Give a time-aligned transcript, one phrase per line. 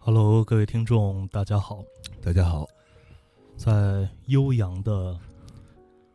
[0.00, 1.84] Hello，各位听众，大家好。
[2.22, 2.66] 大家好，
[3.56, 5.18] 在悠扬的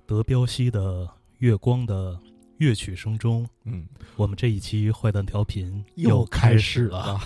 [0.08, 2.18] 德彪西的月光的
[2.58, 3.86] 乐曲声中，嗯，
[4.16, 7.20] 我们这一期坏蛋调频又开开始始了。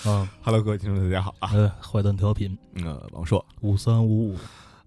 [0.06, 1.50] 嗯，Hello，各位听众，大家好啊。
[1.52, 4.36] 呃，坏蛋调频呃，王硕，五三五五，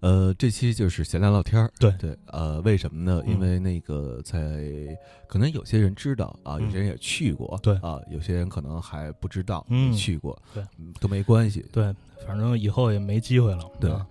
[0.00, 1.70] 呃，这期就是闲聊聊天儿。
[1.78, 3.22] 对对，呃，为什么呢？
[3.26, 11.64] 嗯因为那个在可能有些人知道啊，嗯有些人也去过，对啊，有些人可能还不知道，嗯没去过，对嗯，都没关系。
[11.70, 11.94] 对，
[12.26, 13.70] 反正以后也没机会了。
[13.80, 14.04] 对啊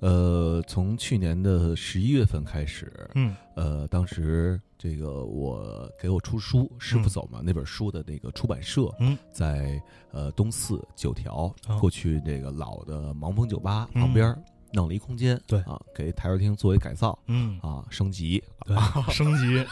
[0.00, 3.34] 呃，从去年的十一月份开始，嗯。
[3.56, 11.78] 呃，当时这个我给我出书《师傅嗯走嘛》那本书的那个出版社，嗯，在呃东四九条哦。
[11.80, 14.02] 过去那个老的盲峰酒吧嗯。
[14.02, 14.42] 旁边儿
[14.72, 15.60] 弄了一空间，对。
[15.60, 18.76] 啊，给台球厅作为改造嗯，啊，升级，对，
[19.14, 19.64] 升级。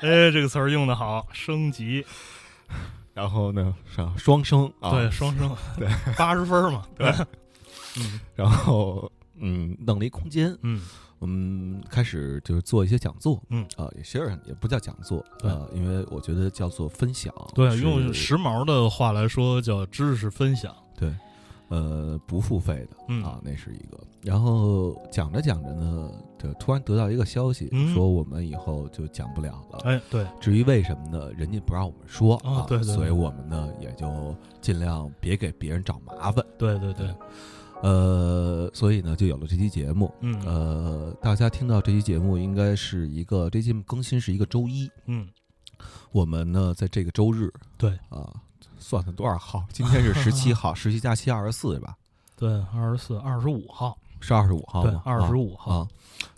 [0.00, 2.04] 哎，这个词儿用的好，升级。
[3.12, 3.74] 然后呢
[4.16, 6.86] 双升啊，对，，双升， 对，八十分嘛。
[6.96, 7.12] 对，
[7.98, 8.18] 嗯。
[8.34, 10.80] 然后嗯弄了一空间，嗯
[11.18, 20.74] 我们开始就是做一些讲座，嗯啊，也其实也不叫讲座，对呃，因为我觉得叫做分享，对，用时髦的话来说叫知识分享。
[20.96, 21.14] 对，
[21.68, 24.00] 呃，不付费的，嗯啊，那是一个。
[24.22, 29.78] 然后讲着讲着呢，就突然得到一个消息，嗯说我们以后就讲不了了。
[29.84, 31.30] 哎，对，至于为什么呢？
[31.36, 36.42] 人家不让我们说啊，哦对对对所以我们呢也就尽量别给别人找麻烦。
[36.58, 37.14] 对对对，
[37.82, 40.12] 呃，所以呢就有了这期节目。
[40.20, 44.90] 嗯呃，大家听到这期节目应该是一个，这期更新是一个周一。
[45.06, 45.28] 嗯，
[46.12, 48.32] 我们呢在这个周日对啊，
[48.78, 49.64] 算算多少号？
[49.72, 51.96] 今天是十七号，十七加七二十四是吧？
[52.36, 55.88] 对，二十四、二十五号，是二十五号对吗？，二十五啊号，啊，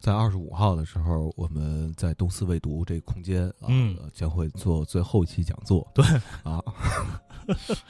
[0.01, 3.69] 在二十五号的时候，我们在东四未读这个空间啊，
[4.13, 5.87] 将会做最后一期讲座。
[5.93, 6.05] 对
[6.45, 6.63] 啊，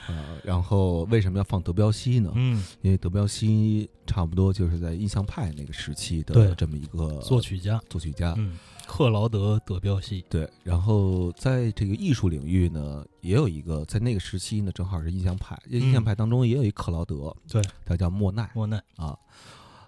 [0.08, 2.32] 呃，然后为什么要放德彪西呢？
[2.34, 8.34] 嗯，因为德彪西差不多就是在印象派那个时期的这么一个作曲家，作曲家。
[8.38, 18.50] 嗯，克劳德·德彪西，对，然后在这个艺术领域呢，也有一个在那个时期呢，正好是印象派，印象派当中也有一克劳德，嗯对，他叫莫奈。
[18.54, 19.16] 莫奈，啊，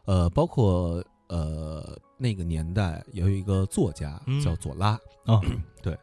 [0.05, 4.93] 呃，包括呃那个年代也有一个作家嗯叫左拉，
[5.27, 5.41] 啊，
[5.83, 5.97] 对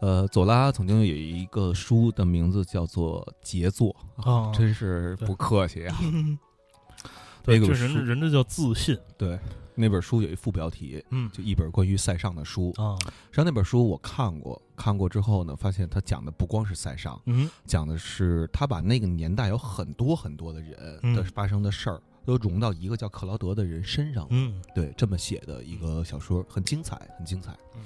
[0.00, 3.94] 呃，左拉曾经有一个书的名字叫做《杰作》，
[4.30, 5.98] 啊真是不客气啊。
[7.42, 9.38] 对，那个这人书人这叫自信，对，
[9.74, 12.72] 那本书有一副标题，嗯就一本关于塞尚的书。
[12.76, 22.00] 啊，实际上那本书我看过，看过之后呢，发现他讲的不光是塞尚，嗯讲的是他把那个年代有很多很多的人的嗯发生的事儿。
[22.28, 27.80] 都融到一个叫克劳德的人身上，嗯对，这么写的一个小说，很精彩，很精彩嗯。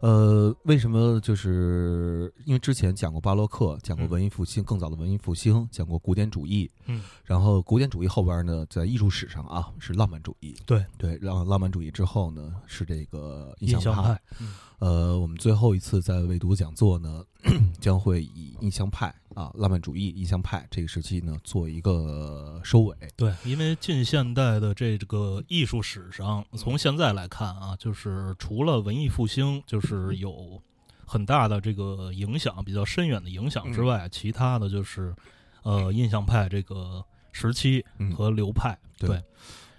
[0.00, 1.18] 呃，为什么？
[1.20, 14.02] 就是因为之前讲过巴洛克，讲过嗯文艺复兴，更早的文艺复兴，讲过古典主义，嗯，然后古典主义后边呢，在艺术史上啊是浪漫主义，对对，浪浪漫主义之后呢是这个印印象派。
[14.02, 17.24] 派，嗯呃，我们最后一次在未读讲座呢，
[17.80, 22.96] 将会以印象派啊，浪漫主义、印象派这个时期呢做一个收尾。
[23.16, 30.60] 对，因为近现代的这个艺术史上，从现在来看啊，就是除了文艺复兴，就是有
[31.06, 35.14] 很大的这个影响，比较深远的影响之外，其他的就是
[35.62, 38.78] 呃印象派这个时期嗯和流派。
[38.98, 39.22] 对对，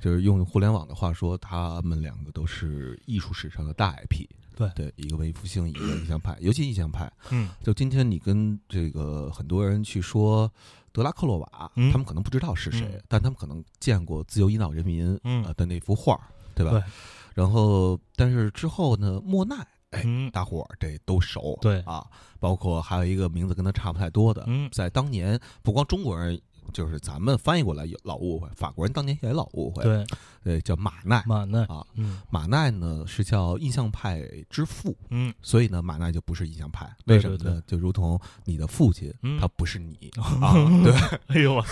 [0.01, 4.27] 就是用互联网的话说，他们两个都是艺术史上的大 IP。
[4.55, 4.69] 对。
[4.75, 7.11] 对，一个文艺复兴，一个印象派，尤其印象派。
[7.31, 7.49] 嗯。
[7.63, 10.51] 就今天你跟这个很多人去说
[10.91, 11.91] 德拉克洛瓦，嗯。
[11.91, 13.03] 他们可能不知道是谁，嗯。
[13.07, 15.43] 但他们可能见过《自由引导人民》嗯。
[15.45, 16.19] 呃的那幅画，
[16.55, 16.71] 对吧？
[16.71, 16.83] 对？
[17.33, 19.55] 然后，但是之后呢，莫奈，
[19.91, 20.29] 哎，嗯。
[20.31, 22.05] 大伙儿这都熟，对啊，
[22.39, 24.69] 包括还有一个名字跟他差不太多的，嗯。
[24.71, 26.39] 在当年不光中国人，
[26.71, 30.05] 就是咱们翻译过来有老误会，法国人当年也老误会，对，
[30.43, 31.85] 对，叫马奈马奈，啊。
[31.95, 36.89] 嗯马奈呢是叫印象派之父，嗯所以呢，马奈就不是印象派。
[37.05, 37.61] 为什么呢？
[37.67, 40.11] 就如同你的父亲，嗯他不是你
[40.41, 40.53] 啊。
[40.83, 40.93] 对，
[41.27, 41.69] 哎呦我操！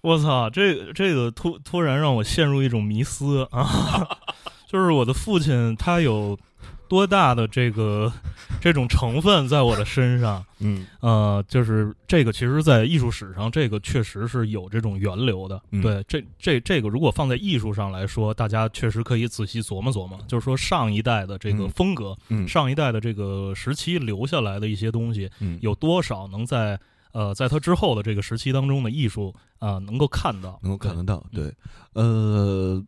[0.00, 4.06] 我操，这这个突突然让我陷入一种迷思啊！
[4.68, 6.38] 就是我的父亲他有
[6.88, 8.12] 多大的这个
[8.60, 10.44] 这种成分在我的身上。
[10.58, 10.86] 嗯。
[11.00, 15.60] 呃，就是这个，其实，在艺术史上，这个确实是有这种源流的。
[15.70, 15.80] 嗯。
[15.82, 21.70] 对，这这这个，如果放在艺术上来说，大家确实可以仔细琢磨琢磨，就是说上一代的这个嗯。
[21.70, 22.48] 风格，嗯。
[22.48, 25.58] 上一代的这个时期留下来的一些东西，嗯。
[25.62, 26.78] 有多少能在
[27.12, 31.24] 呃，在他之后的这个时期当中的艺术啊、能够看到，能够看得到。
[31.32, 31.44] 对。
[31.44, 31.54] 对，
[31.94, 32.82] 呃，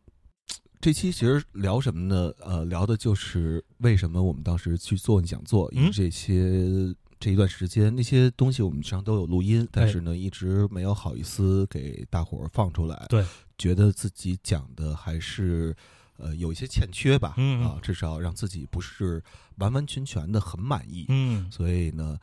[0.80, 2.32] 这期其实聊什么呢？
[2.40, 6.94] 呃，聊的就是为什么我们当时去做讲座，因为嗯这些。
[7.22, 13.04] 这一段时间，那些东西我们实际上都有录音，但哎是呢，一直没有好意思给大伙儿放出来。
[13.10, 13.22] 对，
[13.58, 15.76] 觉得自己讲的还是
[16.16, 19.22] 呃有一些欠缺吧，嗯啊，至少让自己不是
[19.56, 21.04] 完完全全的很满意。
[21.10, 22.18] 嗯，所以呢，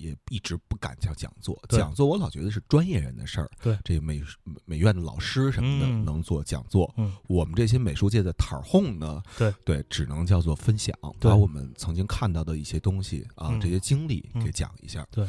[0.00, 1.60] 也一直不敢叫讲座。
[1.68, 4.22] 讲座我老觉得是专业人的事儿，对这美
[4.64, 6.92] 美院的老师什么的嗯能做讲座。
[6.96, 15.06] 嗯我们这些美术界的塔儿哄呢，对对，只能叫做分享，把我们曾经看到的一些东西啊，嗯这些经历嗯给讲一下。
[15.10, 15.26] 对，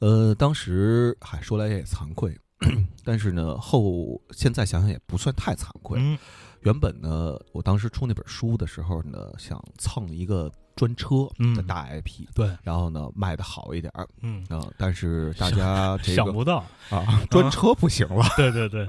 [0.00, 2.36] 呃，当时还说来也惭愧。
[3.04, 5.98] 但是呢，后现在想想也不算太惭愧。
[6.00, 6.16] 嗯
[6.62, 14.08] 原本呢，我当时出那本书的时候呢，想蹭一个专车的嗯大 IP，、对，然后呢卖的好一点儿。
[14.22, 18.88] 嗯，啊、但是大家这个想不到，啊，专车不行了， 对对对，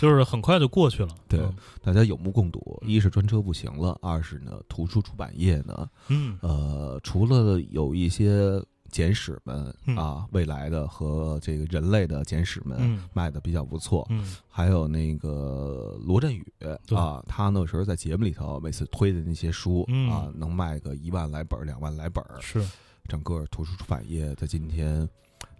[0.00, 1.08] 就是很快就过去了。
[1.28, 1.54] 对嗯。
[1.82, 2.78] 大家有目共睹。
[2.82, 2.88] 嗯。
[2.90, 6.38] 一是专车不行了，二是呢，图书出版业呢，嗯。
[6.40, 8.62] 呃，除了有一些
[8.94, 9.96] 简史们嗯。
[9.96, 13.08] 啊，未来的和这个人类的简史们嗯。
[13.12, 14.36] 卖的比较不错，嗯。
[14.48, 16.46] 还有那个罗振宇
[16.94, 20.08] 啊，他那时候在节目里头每次推的那些书、嗯。
[20.08, 22.64] 啊，能卖个一万来本儿、两万来本儿，是。
[23.08, 25.06] 整个图书出版业在今天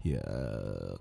[0.03, 0.23] 也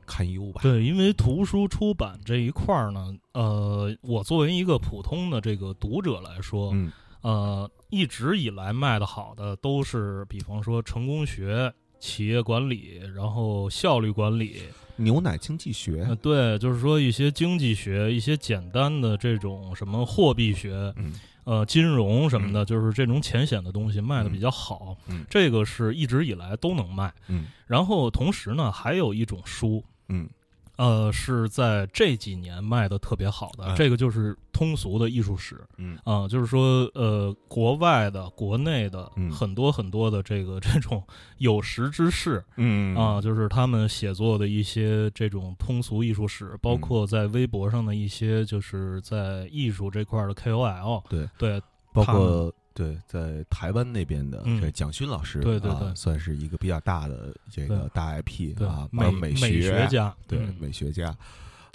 [0.08, 0.62] 堪忧吧？
[0.64, 6.92] 对，因为图书出版这一块儿呢，呃，我作为一个普通的这个读者来说，嗯。
[7.22, 11.74] 呃，一直以来卖的好的都是，比方说成功学、
[12.04, 14.64] 企业管理，然后效率管理，
[14.98, 16.04] 牛奶经济学。
[16.06, 21.14] 呃，，对，就是说一些经济学、一些简单的这种什么货币学、嗯。
[21.46, 25.26] 呃金融什么的，就是这种浅显的东西卖的比较好，嗯。
[25.30, 27.14] 这个是一直以来都能卖。
[27.30, 27.46] 嗯。
[27.68, 30.30] 然后同时呢，还有一种书，嗯
[30.78, 35.98] 呃，是在这几年卖的特别好的，哎这个就是通俗的艺术史嗯。
[36.04, 39.32] 啊、就是说，呃，国外的、国内的嗯。
[39.32, 41.04] 很多很多的这个这种
[41.38, 51.30] 有识之士嗯啊、就是他们写作的一些这种通俗艺术史，包括在微博上的一些就是在艺术这块的 KOL，对。
[51.38, 51.62] 对，
[51.94, 61.16] 包括对在台湾那边的嗯这蒋勋老师，啊对对对算是一个比较大的这个大 IP 啊，美美学家，对嗯美学家，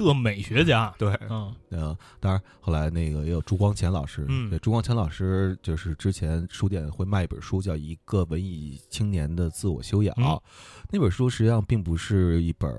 [0.07, 1.55] 的美学家，对，嗯。
[1.71, 4.49] 嗯，当然后来那个也有朱光潜老师，嗯。
[4.51, 10.41] 对，朱光潜老师就是之前书店会卖一本书，叫《一个文艺青年的自我修养》嗯。
[10.91, 12.71] 那本书实际上并不是一本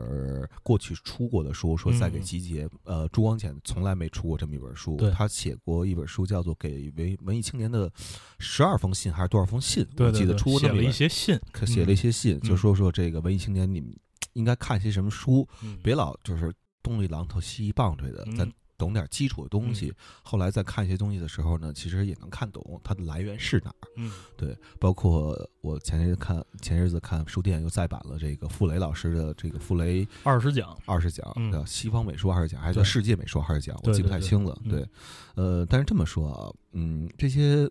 [0.64, 2.68] 过去出过的书，说再给嗯集结。
[2.84, 4.96] 呃，朱光潜从来没出过这么一本书。
[4.96, 7.92] 对，他写过一本书叫做《给文文艺青年的
[8.40, 9.86] 十二封信》还是多少封信？
[9.98, 12.50] 我记得出过那么一些信，可写了一些信，嗯。
[12.50, 13.96] 就说说这个文艺青年你们
[14.34, 15.78] 应该看些什么书，嗯。
[15.84, 19.94] 别老就是东一榔头西一棒槌的，嗯咱懂点基础的东西。
[20.24, 23.88] 后来再看一些东西的时候呢，其实也能看懂它的来源是哪儿。
[23.98, 34.58] 嗯对，包括我前日看前日子看书店又再版了这个傅雷老师的这个傅雷二十讲，二十讲，嗯叫西方美术二十讲，还是叫世界美术二十讲，我记不太清了。
[34.64, 34.90] 嗯对，
[35.36, 37.70] 呃，但是这么说啊，嗯，这些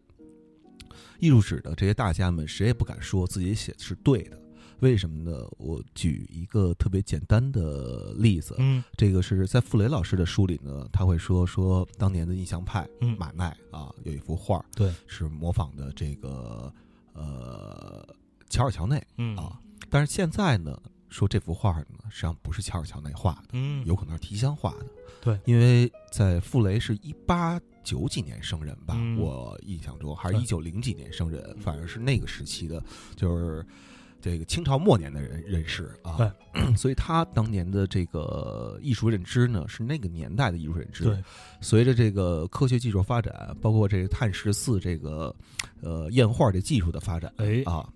[1.19, 4.39] 艺术史的这些大家们，谁也不敢说自己写的是对的。
[4.81, 5.47] 为什么呢？
[5.59, 8.83] 我举一个特别简单的例子，嗯。
[8.97, 16.73] 这个是在傅雷老师的书里呢，他会说说当年的印象派嗯，马奈啊，有一幅画，对，是模仿的这个
[17.13, 18.07] 呃
[18.49, 19.37] 乔尔乔内嗯。
[19.37, 19.59] 啊，
[19.91, 24.87] 但是现在呢，说这幅画呢，实际上不是乔尔乔内画的，嗯，有可能是提香画的。
[25.21, 29.19] 对，因为在傅雷是一八九几年生人吧，嗯。
[29.19, 32.81] 我印象中还是一九零几年生人，反正是那个时期的，
[33.17, 33.67] 就是
[34.21, 36.17] 这个清朝末年的人人士啊。
[36.17, 41.05] 对， 所以他当年的这个艺术认知呢，是那个年代的艺术认知。
[41.05, 41.23] 对，
[41.61, 45.35] 随着这个科学技术发展，包括这个碳十四这个
[45.81, 47.89] 呃验画这技术的发展哎，啊，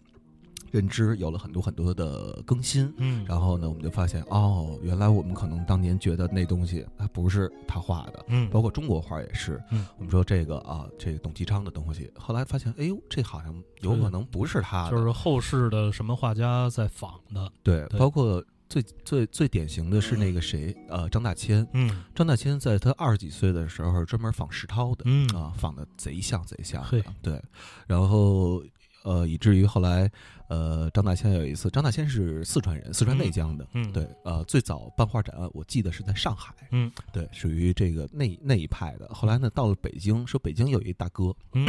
[0.72, 2.92] 认知有了很多很多的更新。
[2.96, 9.62] 嗯，然后呢，我们就发现哦，原来我们可能当年觉得那东西它不是他画的，嗯，包括中国画也是。
[9.70, 14.90] 嗯我们说这个啊，这个董其昌的东西，后来发现，哎呦，这好像有可能不是他的。
[14.90, 21.66] 就是后世的什么画家在仿的，对，对包括最最最典型的是那个谁，呃，张大千。
[21.74, 26.82] 嗯张大千在他二十几岁的时候，专门仿石涛的，嗯啊，仿的贼像贼像。
[27.20, 27.42] 对，
[27.86, 28.62] 然后
[29.04, 30.10] 呃，以至于后来，
[30.48, 39.08] 呃，张大千有一次，张大千是四川人，四川内江的，嗯，对，呃，最早办画展，我记得是在上海，嗯，对，属于这个那那一派的。
[39.12, 41.66] 后来呢，到了北京，说北京有一大哥，嗯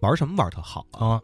[0.00, 1.20] 玩什么玩特好啊？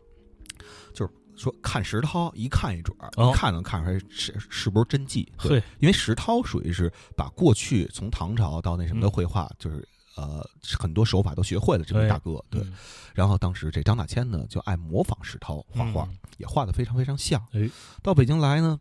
[0.93, 5.31] 就是，说看石涛，一看一准儿，哦一看能看出来是是不是真迹。
[5.39, 9.87] 对，因为石涛属于是把过去从唐朝到那什么的嗯绘画，就是
[10.17, 10.49] 呃
[10.79, 12.43] 很多手法都学会了这位大哥。
[12.51, 12.73] 对，嗯
[13.15, 17.45] 然后当时这张大千呢就爱模仿石涛画画，嗯也画的非常非常像。
[17.53, 17.69] 哎，
[18.03, 18.79] 到北京来呢，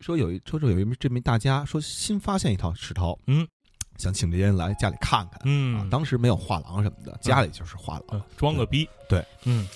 [0.00, 3.46] 说有一说这有一这么一大家说新发现一套石涛，嗯，
[3.96, 5.34] 想请这些人来家里看看。
[5.34, 8.04] 啊，嗯，当时没有画廊什么的，家里就是画廊。
[8.10, 9.66] 嗯装个逼，对，嗯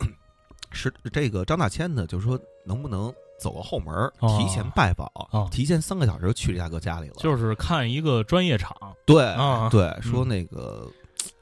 [0.70, 7.14] 是这个张大千呢，就是说能不能走个后门，哦提前拜访，哦提前三个小时去这大哥家里了。
[7.18, 8.76] 就是看一个专业场，
[9.06, 10.86] 对、啊对，嗯说那个、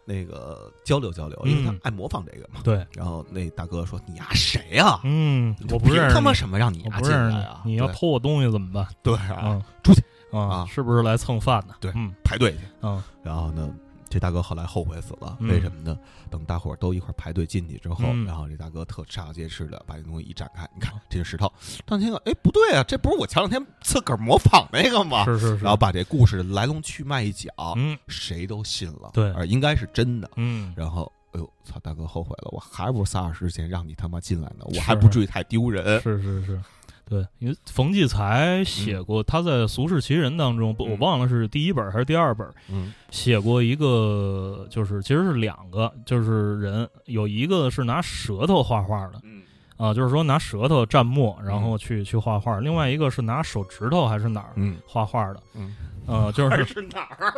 [0.04, 2.60] 那个交流交流，因为他嗯爱模仿这个嘛。
[2.62, 7.62] 对，然后那大哥说：“你丫谁呀、嗯，我不认识凭他妈什么让你丫进来啊？
[7.64, 8.86] 你，要偷我东西怎么办？
[9.02, 11.74] 对啊，嗯，出去啊啊是不是来蹭饭的？
[11.80, 12.58] 对嗯排队去。
[12.82, 13.68] 嗯然后呢，
[14.08, 15.98] 这大哥后来后悔死了，嗯为什么呢？
[16.30, 21.52] 等大伙儿都一块儿排队进去之后，嗯然后这大哥特煞有介事的把这东西一展开，你看这是石头。
[21.84, 25.24] 当天看，哎，不对啊，这不是我前两天自个儿模仿那个吗？
[25.24, 30.30] 是是是，然后把这故事来龙去脉一讲，嗯谁都信了，对而应该是真的。
[30.36, 36.00] 嗯，然后，哎呦，操，大哥后悔了，我还不如仨小时之前让你他妈进来呢，我还不至于太丢人。
[36.00, 36.60] 是是是，
[37.08, 40.98] 对，因为冯骥才写过，他在《俗世奇人》当中，不，我嗯。
[40.98, 42.92] 忘了是第一本还是第二本，嗯。
[43.10, 49.42] 写过一个，就是其实是两个，就是人有一个是拿舌头画画的嗯。
[49.76, 57.32] 啊，就是说拿舌头蘸墨，然后去去画画；另外一个是拿手指头还是哪儿嗯画画的，嗯，呃，就 是是哪儿？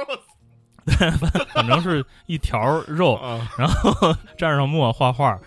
[1.52, 3.90] 反正是一条肉，啊，然后
[4.38, 5.38] 蘸上墨画画，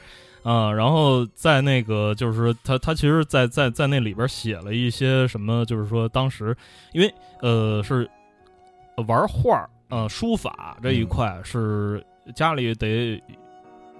[0.43, 6.55] 啊、然后在那个就是他他其实在，在在那里边写了一些什么，就是说当时
[6.93, 8.09] 因为呃是
[9.07, 12.03] 玩画呃书法这一块是
[12.35, 13.21] 家里得。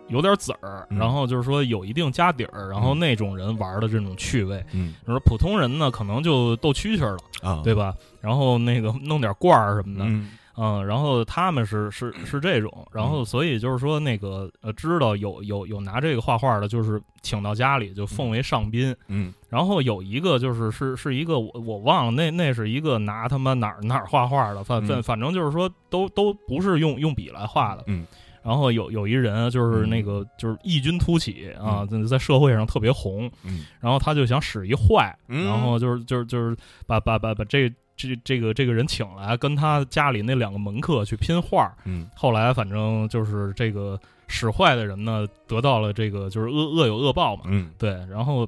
[0.08, 0.98] 有点子儿，嗯。
[0.98, 3.00] 然后就是说有一定家底儿，然后嗯。
[3.00, 4.94] 那种人玩的这种趣味，嗯。
[5.08, 7.96] 就是普通人呢可能就斗蛐蛐了，啊，对吧？
[8.20, 18.96] 然后那个弄点罐儿什么的，嗯嗯，然后他们是是是这种，然后所以就是说那个呃，知道有有有拿这个画画的，就是请到家里就奉为上宾。
[19.08, 19.34] 嗯。
[19.50, 25.04] 然后有一个就是是是一个我我忘了那那是一个拿他妈哪儿哪儿画画的，反反嗯。
[25.04, 27.84] 反正就是说都都不是用用笔来画的。
[27.88, 28.06] 嗯。
[28.44, 33.66] 然后有有一人就是那个就是异军突起啊，在在社会上特别红，嗯。
[33.80, 35.46] 然后他就想使一坏，嗯。
[35.46, 37.72] 然后就是就是就是把把把把这
[38.10, 41.72] 这这个这个人请来，跟他家里那两个门客去拼画。
[41.86, 47.44] 嗯后来反正就是这个使坏的人呢，得到了这个就是恶恶有恶报嘛。
[47.48, 48.48] 嗯对，然后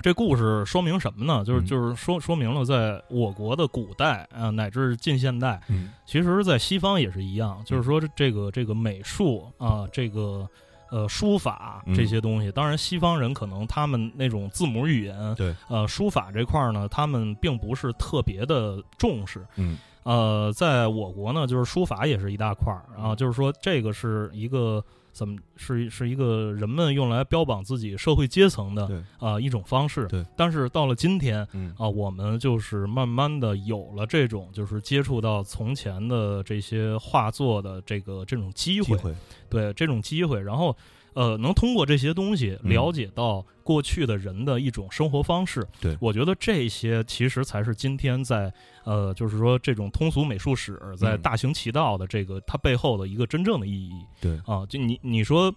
[0.00, 1.44] 这故事说明什么呢？
[1.44, 10.48] 就是嗯就是说说明了，在我国的古代啊，乃至近现代，嗯其实，在西方也是一样，就是说这这个这个美术啊，这个
[10.92, 11.94] 呃书法嗯。
[11.94, 19.44] 这些东西，当然西方人可能他们那种字母语言，对，呃书法这块儿呢，他们并不是特别的重视。
[19.56, 19.78] 嗯。
[20.04, 22.82] 呃，在我国呢，就是书法也是一大块儿。
[23.00, 30.06] 啊，就是说这个是一个怎么是是一个人们用来标榜自己社会阶层的对啊、一种方式。
[30.08, 39.14] 对，但是到了今天，嗯啊，我们就是慢慢的有了这种就是接触到从前的这些画作的这个这种机会，机会
[39.48, 40.74] 对这种机会，然后
[41.12, 45.66] 呃，能通过这些东西嗯了解到过去的人的一种生活方式。
[45.80, 48.52] 对我觉得这些其实才是今天在
[48.84, 54.66] 呃，就是说这种通俗美术史在嗯大行其道的这个它背后的一个真正的意义对啊。
[54.68, 55.54] 就你你说。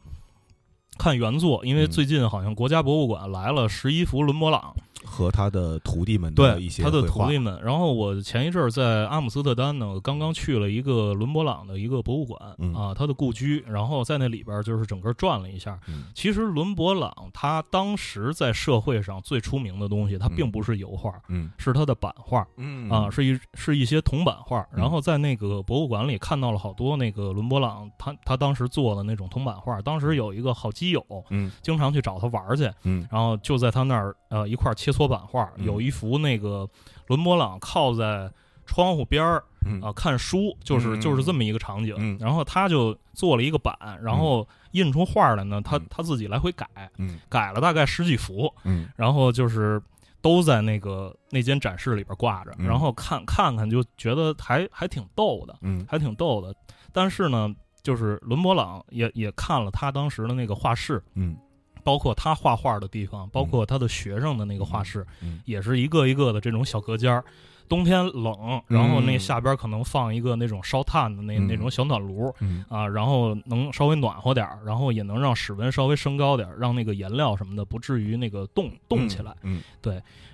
[0.98, 4.74] 看原作，因为嗯最近好像国家博物馆来了十一幅伦勃朗，
[5.06, 7.60] 和他的徒弟们的对一些他的徒弟们。
[7.64, 15.80] 然后我前一阵儿在阿姆斯特丹呢，刚刚去了一个伦勃朗的一个博物馆、嗯啊，他的故居，然后在那里边儿就是整个转了一下。
[15.88, 22.46] 嗯其实伦勃朗他当时在社会上最出名的东西，他并不是油画，嗯是他的版画。
[22.58, 29.82] 嗯啊，是一是一些铜版画，嗯然后在那个博物馆里看到了好多那个伦勃朗他他当时做的那种铜版画。
[29.82, 35.66] 当时有一个好基友，嗯经常去找他玩去，嗯然后就在他那儿呃一块儿切磋版画，嗯。
[35.66, 36.68] 有一幅那个
[37.08, 38.32] 伦勃朗靠在
[38.66, 39.82] 窗户边儿嗯。
[39.82, 41.96] 啊看书，就是嗯就是这么一个场景。
[41.98, 42.18] 嗯。
[42.20, 45.86] 然后他就做了一个版，然后印出画来呢，他嗯。
[45.90, 46.66] 他自己来回改，
[46.98, 47.20] 嗯。
[47.30, 48.88] 改了大概十几幅，嗯。
[48.96, 49.82] 然后就是。
[50.22, 52.66] 都在那个那间展示里边挂着，嗯。
[52.66, 55.86] 然后看看看就觉得还还挺逗的，嗯。
[55.88, 56.52] 还挺逗的。
[56.92, 61.38] 但是呢，就是伦勃朗也也看了他当时的那个画室，嗯
[61.86, 67.24] 包括他画画的地方，包括他的学生的那个画室，嗯也是一个一个的这种小隔间儿。
[67.68, 71.48] 冬天冷，然后那下边可能放一个那种烧炭的那、嗯。
[71.48, 72.64] 那种小暖炉嗯。
[72.70, 79.36] 啊，然后能稍微暖和点儿，然后也能让室温稍微升高点儿，让那个颜料什么的不至于那个冻冻起来。
[79.42, 79.64] 嗯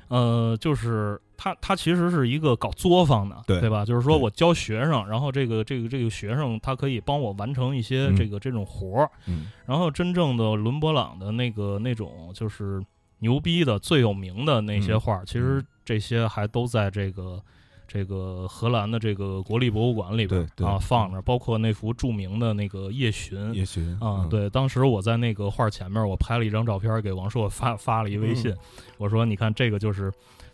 [0.10, 3.84] 呃，就是他他其实是一个搞作坊的，对吧？
[3.84, 12.80] 就是说我教学生，然后这个这个这个学生他可以帮我完成一些嗯这个、这种活儿，嗯然后真正的伦勃朗的那个那种就是
[13.20, 17.42] 牛逼的最有名的那些嗯画儿，其实这些还都在这个。
[17.94, 28.58] 这个荷兰的这个国立博物馆里边啊放着，包括那幅著名的那个夜巡夜巡啊，，对，当时我在那个画前面，我拍了一张照片给王朔发发了一微信，嗯
[28.98, 30.10] 我说你看这个就是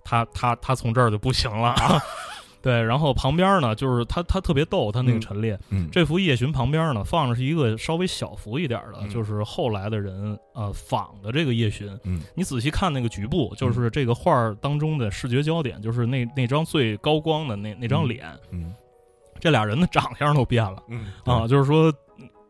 [0.07, 2.01] 他他他从这儿就不行了啊，
[2.63, 18.73] 对，然后旁边呢就是他他特别逗，他那个嗯陈列、嗯这幅夜巡旁边呢放的是一个稍微小幅一点的，嗯就是后来的人呃仿的这个夜巡，嗯你仔细看那个局部，就是这个画儿当中的视觉焦点，就是那那张最高光的那那张嗯脸，嗯
[19.39, 20.81] 这俩人的长相都变了。
[20.87, 21.93] 嗯啊，就是说，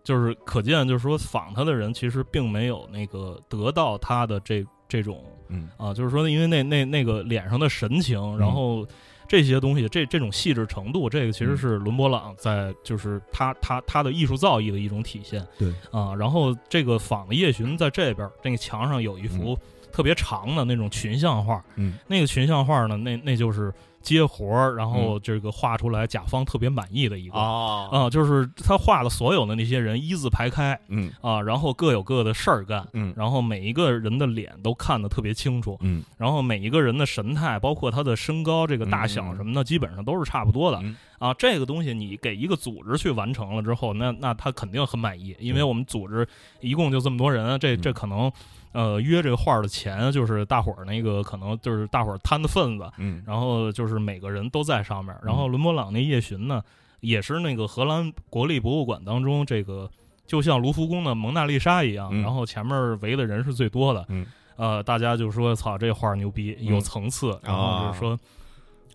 [0.03, 5.69] 就是可见，就是说仿他的人其实并没有那个得到他的这这种嗯。
[5.77, 8.87] 啊，就是说，因为那那那个脸上的神情，然后
[9.27, 11.57] 这些东西，这这种细致程度，这个其实嗯。
[11.57, 15.45] 是伦勃朗在就是他他他的艺术造诣的一种体现。
[15.57, 15.73] 对。
[15.91, 19.57] 啊，然后这个仿的夜巡在这边，这个墙上有一幅
[19.91, 21.95] 特别长的那种群像画，嗯。
[22.07, 23.73] 那个群像画呢，那那就是
[24.07, 27.37] 接活儿，然后这个画出来甲方特别满意的一个。
[27.37, 31.11] 啊啊，就是他画的所有的那些人一字排开嗯。
[31.19, 33.13] 啊，然后各有各的事儿干，嗯。
[33.17, 36.01] 然后每一个人的脸都看得特别清楚，嗯。
[36.17, 40.95] 然后每一个人的神态，包括他的身高、这个大小什么的，基本上都是差不多的嗯。
[41.19, 41.33] 啊。
[41.33, 46.25] 这个东西你给一个组织去完成了之后，那那他肯定很满意，因为我们组织
[46.61, 47.93] 一共就这么多人，这这嗯。
[47.93, 48.31] 可能
[48.77, 55.15] 呃约这个画的钱就是大伙儿那个可能就是大伙儿摊的份子，嗯然后就是每个人都在上面。
[55.23, 56.61] 然后伦勃朗那夜巡呢，
[56.99, 59.89] 也是那个荷兰国立博物馆当中这个，
[60.27, 64.05] 就像卢浮宫的蒙娜丽莎一样，嗯然后前面围的人是最多的。
[64.09, 64.25] 嗯
[64.57, 67.31] 呃，大家就说：“操，这画牛逼，有嗯层次。
[67.31, 68.19] 啊然后就是说。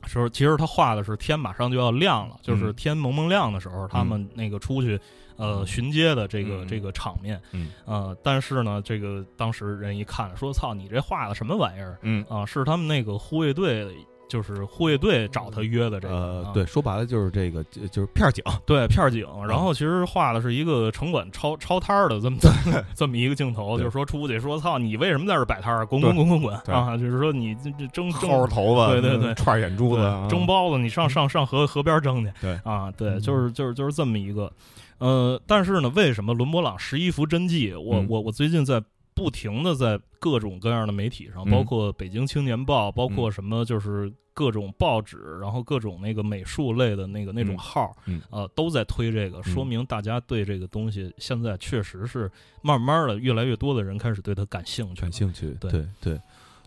[0.05, 4.99] 说其实他画的是天马上就要亮了，就是嗯天蒙蒙亮的时候，他们那个出去
[5.43, 6.69] 呃巡街的这个嗯。
[6.69, 7.71] 这个场面，嗯。
[7.85, 12.25] 呃，但是呢，这个当时人一看说：“操，你这画的什么玩意儿？”嗯。
[12.29, 13.87] 啊，是他们那个护卫队，
[14.33, 16.51] 就是护卫队找他约的这个。
[16.55, 19.27] 对，说白了就是这个就就是片儿警，对片儿警。
[19.47, 22.38] 然后其实画的是一个城管抄抄摊儿的这么
[22.97, 25.85] 这么一个镜头，就是说出去说操，你为什么在这儿摆摊儿？
[25.85, 26.97] 滚滚滚滚滚啊！
[26.97, 32.33] 就是说你这这争争薅着头发，对对对串眼珠子蒸包子，你上上上河河边蒸去。
[32.40, 34.51] 对啊，对，嗯就是就是就是这么一个。
[34.99, 37.75] 呃，但是呢，为什么伦勃朗十一幅真迹？
[37.75, 38.81] 我嗯我我最近在
[39.14, 52.31] 不停的在各种各样的媒体上，嗯包括北京青年报，包括什么就是各种报纸，然后各种那个美术类的那个那种嗯号，嗯呃，都在推这个，说明大家对这个东西现在确实是
[52.62, 55.01] 慢慢的越来越多的人开始对它感兴趣。
[55.03, 56.21] 感兴趣，对对对。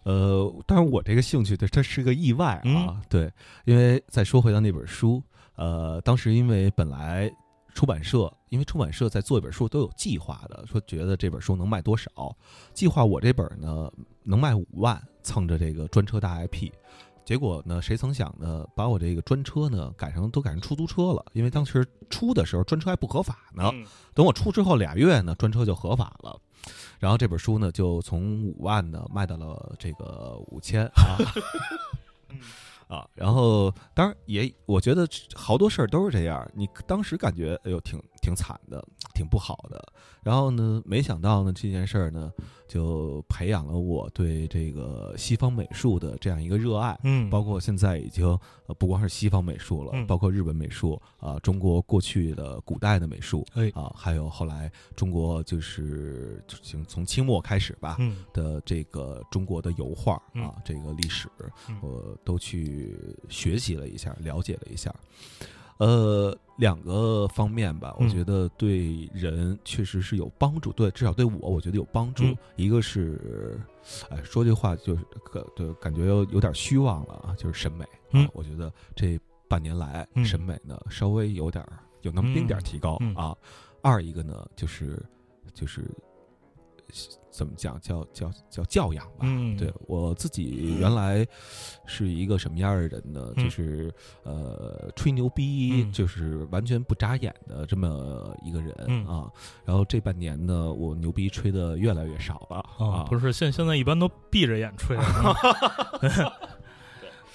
[0.03, 3.31] 呃，当然我这个兴趣对它是个意外啊，嗯对，
[3.65, 5.23] 因为再说回到那本书，
[5.55, 7.31] 呃，当时因为本来
[7.73, 12.09] 出版社，因为出版社在做一本书都有计划的，说觉得这本书能卖多少，
[12.71, 13.91] 计划我这本呢
[14.23, 16.71] 能卖五万，蹭着这个专车大 IP。
[17.25, 17.81] 结果呢？
[17.81, 18.65] 谁曾想呢？
[18.75, 23.69] 把我这个专车呢改成都改成出租车了，因为当时出的时候专车还不合法呢。
[23.73, 23.83] 嗯
[24.13, 26.39] 等我出之后俩月呢，专车就合法了。
[26.99, 31.17] 然后这本书呢，就从五万呢卖到了这个五千啊
[32.87, 33.09] 啊。
[33.13, 36.49] 然后当然也，我觉得好多事儿都是这样。
[36.53, 38.83] 你当时感觉哎呦挺挺惨的，
[39.15, 39.83] 挺不好的。
[40.21, 42.31] 然后呢，没想到呢这件事儿呢，
[42.67, 46.99] 就培养了我对这个西方美术的这样一个热爱。
[47.03, 48.27] 嗯，包括现在已经
[48.65, 61.29] 呃不光是西方美术了，嗯包括日本美术啊、中国过去的古代的美术哎啊，还有后来中国就是从从清末开始吧嗯的这个中国的油画嗯啊，这个历史
[61.69, 62.97] 嗯我都去
[63.29, 64.93] 学习了一下，了解了一下。
[65.77, 72.23] 呃，两个方面吧，我嗯觉得对人确实是有帮助，对，至少对我，我觉得有帮助。
[72.23, 73.59] 嗯一个是，
[74.09, 77.85] 哎，说这话就是可对，感觉有有点虚妄了啊，就是审美。
[78.11, 83.35] 嗯啊，我觉得这半年来嗯审美呢，稍微有点儿有那么丁点儿提高、啊。
[83.81, 85.03] 二一个呢，就是
[85.53, 85.91] 就是
[87.29, 89.19] 怎么讲叫叫叫教养吧。
[89.23, 91.27] 嗯，对我自己原来
[91.85, 93.33] 是一个什么样的人呢？
[93.35, 93.93] 嗯就是
[94.23, 99.29] 呃，吹牛逼，嗯就是完全不眨眼的这么一个人、嗯啊。
[99.65, 103.03] 然后这半年呢，我牛逼吹的越来越少了啊，啊。
[103.09, 104.95] 不是现现在一般都闭着眼吹，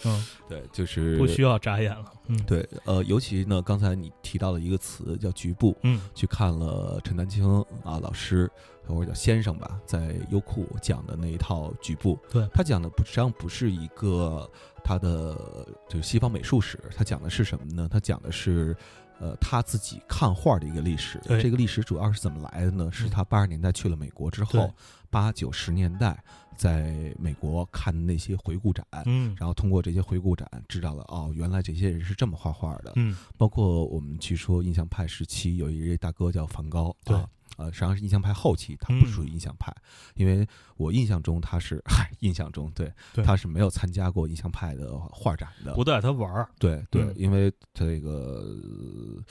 [0.05, 7.45] 嗯， 对，就是不需要眨眼了，嗯，对，呃，尤其呢，刚才你提到了一个词叫局部，嗯去看了陈丹青
[7.85, 8.51] 啊老师
[8.87, 14.51] 或者叫先生吧，在优酷讲的那一套局部，对他讲的不实际上不是一个
[14.85, 17.89] 他的就是西方美术史，他讲的是什么呢？
[17.91, 18.77] 他讲的是。
[19.23, 22.91] 呃，他自己看画的一个历史，对这个历史主要是怎么来的呢？
[22.91, 24.73] 是他八十年代去了美国之后，
[25.11, 26.23] 八九十年代
[26.57, 29.37] 在美国看那些回顾展，嗯。
[29.39, 32.93] 然后通过这些回顾展，知道了哦，原来这些人是这么画画的。
[32.97, 33.17] 嗯。
[33.37, 37.17] 包括我们去说印象派时期，有一位大哥叫梵高，对。
[37.17, 37.29] 啊，
[37.61, 39.71] 呃，实际上是印象派后期，他不嗯属于印象派，
[40.15, 43.23] 因为我印象中他是，嗨，印象中对，对。
[43.23, 47.15] 他是没有参加过印象派的画展的，不带他玩儿，对对，嗯。
[47.17, 49.23] 因为这个呃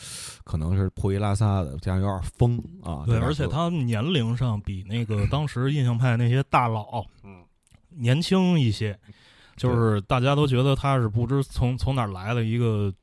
[0.44, 7.44] 可能是破衣拉撒的，加上有点疯啊，对，而且他年龄上比那个当时印象派那些大佬，嗯，
[7.90, 8.96] 年轻一些，
[9.56, 12.99] 就是大家都觉得他是不知从从哪儿来的一个对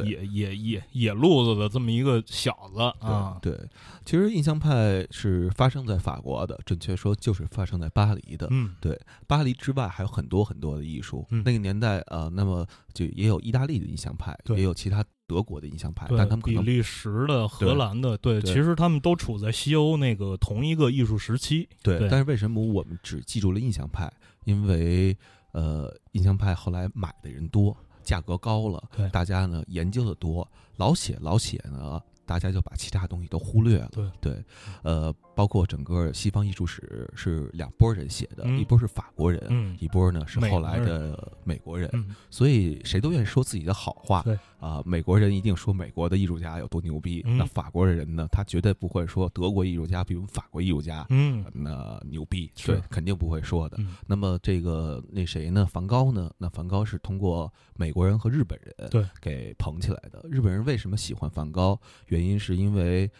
[0.00, 3.68] 野野野野路子的这么一个小子啊，对，对，
[4.04, 8.74] 其实印象派是发生在法国的，准确说就是发生在巴黎的，嗯。
[8.80, 11.26] 对巴黎之外还有很多很多的艺术。
[11.30, 11.42] 嗯。
[11.44, 22.08] 那个年代，呃，那么就也有意大利的印象派，对也有其他德国的印象派，但他们比利时的、荷兰的，对，对其实他们都处在西欧那个同一个艺术时期，对对。
[22.08, 24.12] 但是为什么我们只记住了印象派？
[24.44, 25.16] 因为
[25.52, 33.90] 呃，印象派后来买的人多，价格高了，对大家呢研究的多，老写老写呢，大家就把其他东西都忽略了。
[33.92, 34.44] 对对，
[34.82, 41.90] 呃，包括整个西方艺术史是两拨人写的，嗯一波是法国人，嗯一波呢是后来的美国人。
[41.94, 44.22] 嗯，所以谁都愿意说自己的好话。
[44.22, 53.76] 对啊、美国人一定说美国的艺术家有多牛逼，嗯那法国人呢，他绝对不会说德国艺术家比我们法国艺术家、嗯那牛逼，是对，肯定不会说的。
[53.80, 55.66] 嗯那么这个那谁呢？
[55.66, 56.30] 梵高呢？
[56.38, 60.24] 那梵高是通过美国人和日本人对给捧起来的。
[60.30, 61.76] 日本人为什么喜欢梵高？
[62.06, 63.10] 原因是因为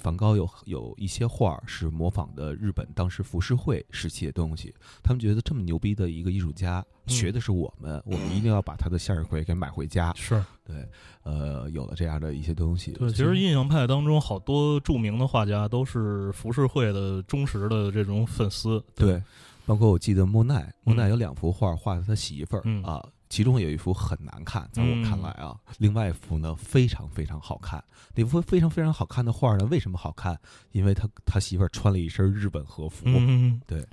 [0.00, 10.12] 梵高有有一些画儿是模仿的日本当时浮世绘时期的东西，他们觉得这么牛逼的一个艺术家，嗯学的是我们，我们一定要把他的向日葵给买回家。
[10.16, 10.88] 是对，
[11.22, 12.92] 呃，有了这样的一些东西。
[12.92, 19.22] 对，其实印象派当中好多著名的画家都是浮世绘的忠实的这种粉丝，对，
[19.66, 27.82] 包括我记得莫奈，莫奈嗯有两幅画画的他媳妇儿、嗯啊，其中有一幅很难看，在我看来啊，另外一幅呢非常非常好看。
[28.14, 30.38] 那幅非常非常好看的画呢，为什么好看？
[30.72, 33.04] 因为他他媳妇儿穿了一身日本和服。
[33.06, 33.86] 嗯，对，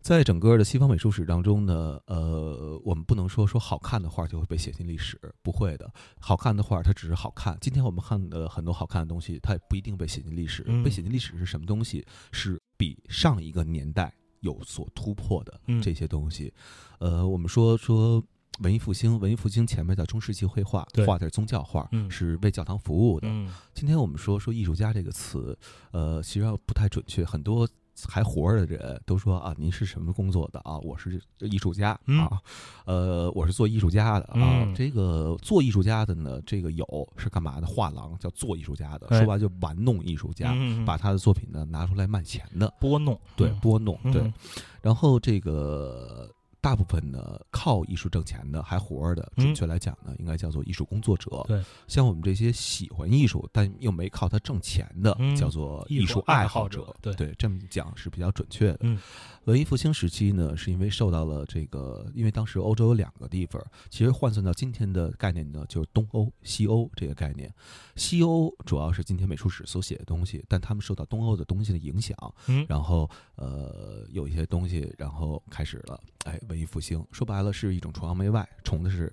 [0.00, 5.92] 在整个的西方美术史当中呢，呃，我们不能说说好看的画就会被写进历史，不会的。
[6.20, 7.58] 好看的画它只是好看。
[7.60, 10.62] 今天我们看的很多好看的东西，它也不一定被写进历史。
[10.68, 12.06] 嗯被写进历史是什么东西？
[12.30, 16.54] 是比上一个年代有所突破的嗯这些东西。
[17.00, 18.22] 呃，我们说说。
[18.62, 23.28] 文艺复兴，文艺复兴前面叫中世纪绘画，画的是宗教画，嗯是为教堂服务的。
[23.28, 25.58] 嗯今天我们说说艺术家这个词，
[25.90, 27.24] 呃，其实上不太准确。
[27.24, 27.68] 很多
[28.08, 30.78] 还活着的人都说啊，您是什么工作的啊？
[30.78, 32.40] 我是艺术家嗯啊，
[32.86, 34.62] 呃，我是做艺术家的啊。
[34.64, 37.66] 嗯这个做艺术家的呢，这个有是干嘛的？
[37.66, 44.22] 画廊叫做艺术家的，哎说白了就玩弄艺术家，嗯，把他的作品呢拿出来卖钱的，拨弄，对，嗯拨弄，对。
[44.22, 44.32] 嗯
[44.80, 46.28] 然后这个
[46.62, 51.44] 大部分呢靠艺术挣钱的还活着的，嗯准确来讲呢，应该叫做艺术工作者。
[51.48, 57.12] 对，像我们这些喜欢艺术但又没靠它挣钱的，嗯叫做艺术术爱爱好者对。
[57.16, 58.78] 对这么讲是比较准确的。
[58.82, 58.98] 嗯
[59.46, 67.52] 文艺复兴时期呢，是因为受到了这个，因为当时欧洲有两个地方，其实换算到今天的概念呢，就是东欧、西欧这个概念。
[67.96, 79.10] 西欧主要是今天美术史所写的东西，但他们受到东欧的东西的影响，嗯，然后呃有一些东西，然后开始了，哎，文艺复兴，说白了是一种崇洋媚外，崇的是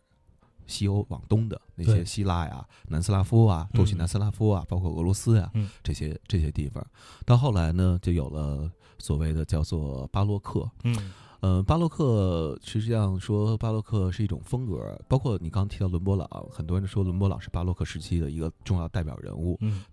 [0.67, 6.85] 西欧往东的那些希腊呀、南斯拉夫啊、东西嗯南斯拉夫啊，包括俄罗斯呀、嗯这些这些地方。
[7.25, 10.69] 到后来呢，就有了所谓的叫做巴洛克。
[10.83, 19.57] 嗯呃，巴洛克实际上说巴洛克是一种风格，包括你刚刚提到伦勃朗，很多人说伦勃朗是巴洛克时期的一个重要代表人物。
[19.61, 19.83] 嗯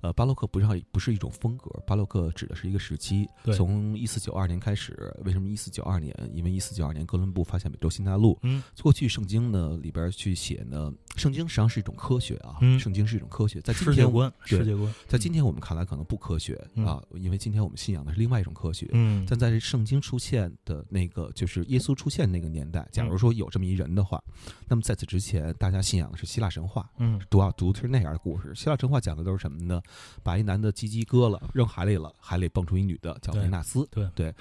[0.00, 3.54] 呃，巴洛克不是不是一种风格，巴洛克指的是一个时期对。
[3.54, 6.14] 从一四九二年开始，为什么一四九二年？
[6.32, 8.38] 因为一四九二年哥伦布发现美洲新大陆。
[8.42, 18.88] 嗯过去圣经呢里边去写呢，圣经实际上是一种科学啊，嗯圣经是一种科学，在今天世界观，世界观，在今天我们看来可能不科学、嗯啊，因为今天我们信仰的是另外一种科学。
[18.92, 24.22] 嗯，但在圣经出现的那个，就是耶稣出现那个年代，假如说有这么一人的话，
[24.68, 28.54] 那么在此之前，大家信仰的是希腊神话，嗯读啊读的是那样的故事。
[28.54, 29.80] 希腊神话讲的都是什么呢？
[30.22, 34.34] 把一男的鸡鸡割了，扔海里了，海里蹦出一女的叫维纳斯，对对。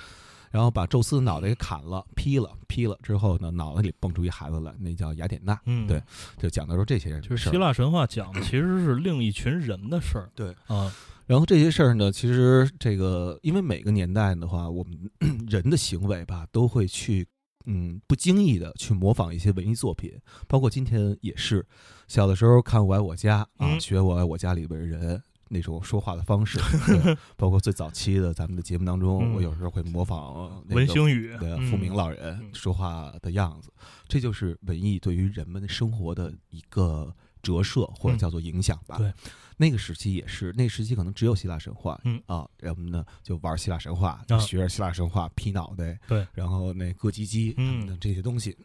[0.52, 5.62] 然后把宙斯的脑袋给砍了、劈了、劈了之后呢，脑袋里蹦出一孩子来，那叫雅典娜。
[5.66, 6.02] 嗯，对，
[6.40, 10.28] 就讲的都是这些人就是希腊神话讲的其实是另一群人的事儿。
[10.34, 10.92] 对啊，
[11.30, 14.98] 然后这些事儿呢，其实这个因为每个年代的话，我们
[15.48, 17.24] 人的行为吧，都会去
[17.68, 20.12] 嗯不经意的去模仿一些文艺作品，
[20.48, 21.64] 包括今天也是。
[22.08, 25.22] 小的时候看《我爱我家》啊，嗯学《我爱我家》里边的人。
[25.52, 31.36] 那种说话的方式， 对包括最早期的咱们的节目当中，嗯我有时候会模仿那个文星宇
[31.72, 33.72] 富明老人嗯说话的样子，
[34.08, 37.12] 这就是文艺对于人们生活的一个
[37.42, 39.00] 折射或者叫做影响吧。
[39.00, 39.12] 对，
[39.62, 48.56] 那个时期也是，那个时期可能只有希腊神话，嗯啊，人们呢就玩希腊神话，啊学着希腊神话劈脑袋，对，然后那割鸡鸡嗯等等这些东西。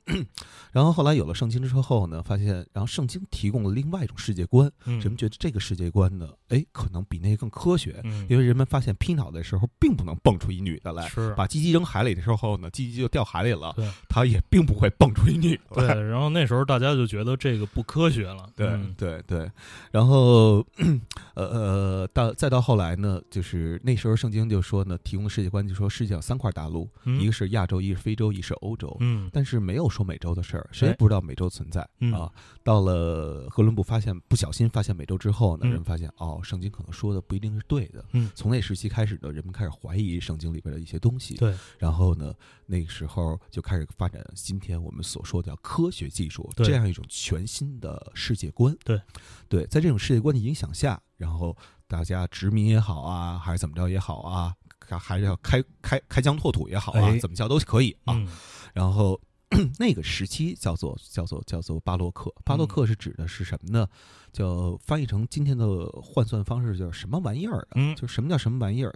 [0.71, 11.09] 然后后来有了圣经之后呢，发现，然后圣经提供了另外一种世界观，嗯人们觉得这个世界观呢，哎，可能比那个更科学，嗯因为人们发现劈脑袋的时候并不能蹦出一女的来。
[11.09, 15.95] 是把鸡鸡扔海里的时候呢，鸡鸡就掉海里了，对它也并不会蹦出一女的对，来。
[15.95, 18.49] 然后那时候大家就觉得这个不科学了。
[18.55, 19.51] 对、嗯对对，
[19.91, 20.65] 然后
[21.35, 28.97] 呃呃，到再到后来呢，就是那时候圣经就说呢，提供世界观就说世界上三块大陆，嗯一个是亚洲，一个是非洲，一个是欧洲。
[29.01, 32.31] 嗯但是没有说美洲的事儿，谁也哎不知道美洲存在、嗯啊。
[32.63, 38.05] 到了哥伦布发现不小心发现美洲之后呢，嗯人们发现哦，圣经可能说的不一定是对的。
[38.13, 41.35] 嗯从那时期开始呢，人们开始怀疑圣经里边的一些东西。
[41.37, 42.33] 对然后呢，
[42.67, 48.77] 那个时候就开始发展今天我们所说的叫科学技术对这样一种全新的世界观。
[48.85, 49.01] 对，
[49.49, 51.57] 对，在这种世界观的影响下，然后
[51.87, 54.55] 大家殖民也好啊，还是怎么着也好啊，
[54.99, 57.19] 还是要开开开疆拓土也好啊，哎。
[57.19, 58.15] 怎么叫都可以啊。
[58.15, 58.29] 嗯。
[58.75, 59.19] 然后
[59.79, 63.89] 那个时期叫做叫做叫做巴洛克，巴洛克是指的是什么呢？
[64.33, 67.77] 叫翻译成今天的换算方式，叫什么玩意儿啊？
[67.77, 67.95] 嗯。
[67.95, 68.93] 就什么叫什么玩意儿？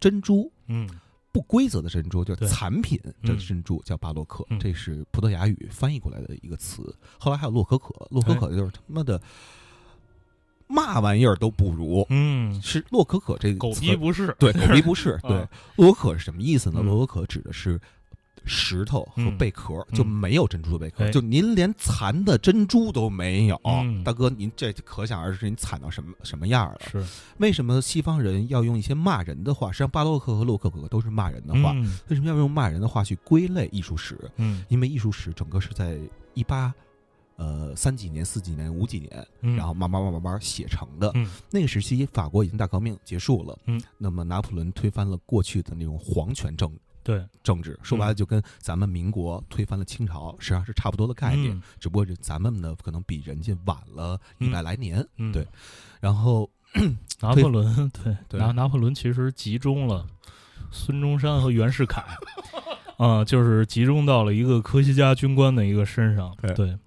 [0.00, 0.50] 珍珠。
[0.66, 0.88] 嗯。
[1.32, 4.58] 不规则的珍珠，就是残品这嗯珍珠叫巴洛克，嗯。
[4.58, 6.92] 这是葡萄牙语翻译过来的一个词。
[7.20, 9.20] 后来还有洛可可，洛可可就是他妈的
[10.70, 14.34] 嘛玩意儿都不如，嗯，是洛可可这个狗词逼不是。
[14.38, 15.18] 对，狗逼不是。
[15.22, 16.80] 对啊，洛可可是什么意思呢？
[16.82, 17.80] 嗯洛可可指的是
[18.46, 26.78] 石头和嗯贝壳，嗯就没有珍珠的贝壳，哎就您连残的珍珠都没有，嗯大哥，您这可想而知，您惨到什么什么样了？
[26.90, 27.04] 是
[27.38, 29.70] 为什么西方人要用一些骂人的话？
[29.70, 31.72] 实际上，巴洛克和洛可可都是骂人的话。
[31.74, 34.18] 嗯为什么要用骂人的话去归类艺术史？
[34.36, 35.98] 嗯因为艺术史整个是在
[36.34, 36.72] 一八。
[37.40, 41.10] 呃，三几年、四几年、五几年，嗯，然后慢慢慢慢慢慢写成的。
[41.14, 41.26] 嗯。
[41.50, 46.70] 那个时期，法国已经大革命结束了，嗯，那么拿破仑推翻了过去的那种皇权政
[47.02, 47.26] 对。
[47.42, 51.62] 政治，说白了就跟咱们民国推翻了清朝实际上是差不多的概念，嗯。
[51.78, 55.32] 只不过是咱们呢可能比人家晚了一百来年，嗯。
[55.32, 55.46] 对。
[55.98, 56.48] 然后
[57.22, 58.38] 拿破仑对对。
[58.38, 60.06] 拿拿破仑其实集中了
[60.70, 62.04] 孙中山和袁世凯
[62.98, 66.36] 啊，就是集中到了一个科学家军官的一个身上。
[66.42, 66.52] 对。
[66.52, 66.78] 对，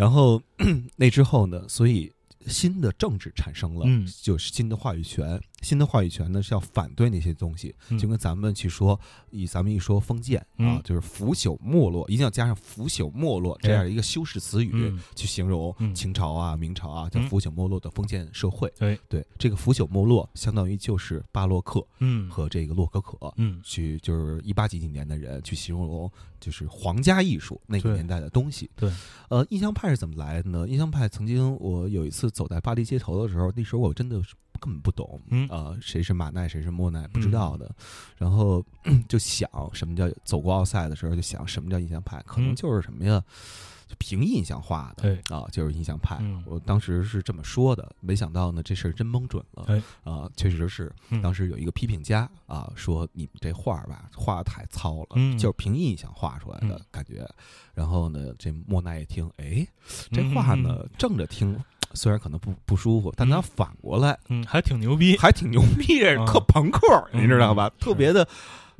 [0.00, 0.42] 然后
[0.96, 2.10] 那之后呢，所以
[2.46, 5.38] 新的政治产生了，嗯就是新的话语权。
[5.60, 7.98] 新的话语权呢是要反对那些东西，嗯。
[7.98, 8.98] 就跟咱们去说，
[9.30, 15.00] 以咱们一说封建啊嗯，就是腐朽没落，一定要加上腐朽没落这样一个修饰词语嗯。
[15.14, 15.94] 去形容嗯。
[15.94, 18.72] 清朝啊、明朝啊，叫嗯腐朽没落的封建社会。
[18.78, 18.98] 对。
[19.08, 22.30] 对，这个腐朽没落相当于就是巴洛克嗯。
[22.30, 23.18] 和这个洛可可。
[23.36, 23.60] 嗯。
[23.62, 28.70] 去就是一八几几年的人去形容，就是皇家艺术那个年代的东西。
[28.76, 28.90] 对，
[29.28, 30.66] 呃，印象派是怎么来的呢？
[30.68, 37.70] 印象派曾经我有一次走在巴黎街头的时候，那时候我真的是根本不懂，嗯呃，谁是马奈，谁是莫奈，不知道的。
[38.16, 38.64] 然后
[39.08, 43.22] 就想什么叫走过奥赛的时候，就想什么叫印象派，可能嗯就是什么呀？
[43.88, 46.16] 就凭印象画的，对啊，就是印象派。
[46.20, 49.64] 嗯我当时是这么说的，没想到呢，这事儿真蒙准了。
[49.66, 57.28] 哎啊，确实是，嗯当时有一个批评家啊说你们这画儿吧画的太糙了，嗯就是凭印象画出来的嗯感觉。
[57.74, 59.66] 然后呢，这莫奈一听，哎，
[60.12, 61.58] 这画呢正着听
[61.94, 65.16] 虽然可能不不舒服，但他嗯反过来嗯还挺牛逼。
[65.16, 66.80] 还挺牛逼， 啊特朋克，
[67.12, 67.68] 你知道吧？
[67.68, 68.26] 嗯特别的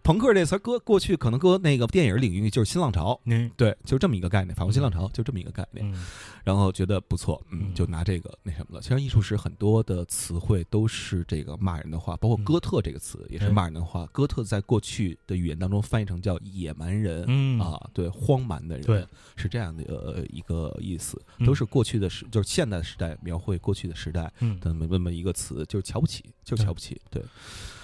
[0.03, 5.91] 朋克这词儿搁过去可能搁那个电影领域就是新浪潮，嗯对，就这么一个概念，法国新浪潮就这么一个概念。
[5.93, 6.05] 嗯
[6.43, 8.81] 然后觉得不错，嗯，嗯就拿这个那什么了。
[8.81, 14.07] 其实艺术史很多的词汇都是这个骂人的话，包括嗯哥特这个词也是哎骂人的话。
[14.11, 17.25] 哥特在过去的语言当中翻译成叫野蛮人。
[17.29, 24.59] 嗯啊，对，荒蛮的人，对，是这样的呃一个意思，嗯都是过去的时，就是现代时代描绘过去的时代嗯。
[24.61, 27.23] 的那么一个词，就是瞧不起，就是瞧不起，对，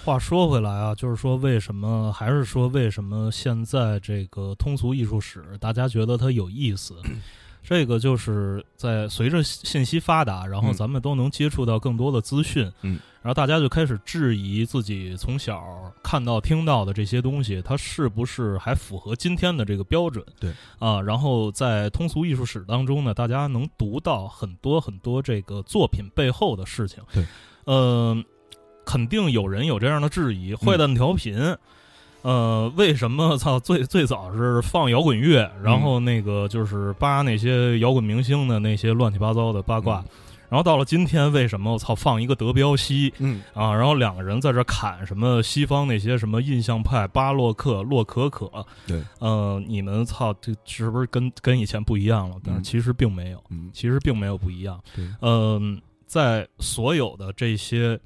[0.07, 6.95] 话说回来啊，就是说为什么，还是说为什么现在这个通俗艺术史大家觉得它有意思？
[7.61, 15.61] 这个就是在随着信息发达，然后嗯咱们都能接触到更多的资讯，嗯，然后大家就开始质疑自己从小
[16.01, 20.25] 看到、听到的这些东西，它是不是还符合今天的这个标准？
[20.39, 27.03] 对啊，然后在通俗艺术史当中呢，大家能读到很多很多这个作品背后的事情。
[27.13, 27.25] 对，
[27.65, 28.23] 嗯、
[28.87, 31.37] 肯定有人有这样的质疑，坏蛋调频。
[32.21, 40.03] 呃，为什么 操最最早是放摇滚乐，然后那个就是扒那些摇滚明星的那些乱七八糟的八卦，
[40.49, 43.13] 然后到了今天，为什么我操放一个德彪西？
[43.19, 43.41] 嗯。
[43.53, 43.73] 啊？
[43.73, 48.49] 然后两个人在这砍什么西方那些什么印象派、巴洛克、洛可可，
[48.87, 52.35] 对，呃，你们操这是不是跟跟以前不一样了？
[52.43, 52.63] 但是嗯。
[52.63, 54.81] 其实并没有，嗯，其实并没有不一样。
[54.95, 57.97] 对，嗯，在所有的这些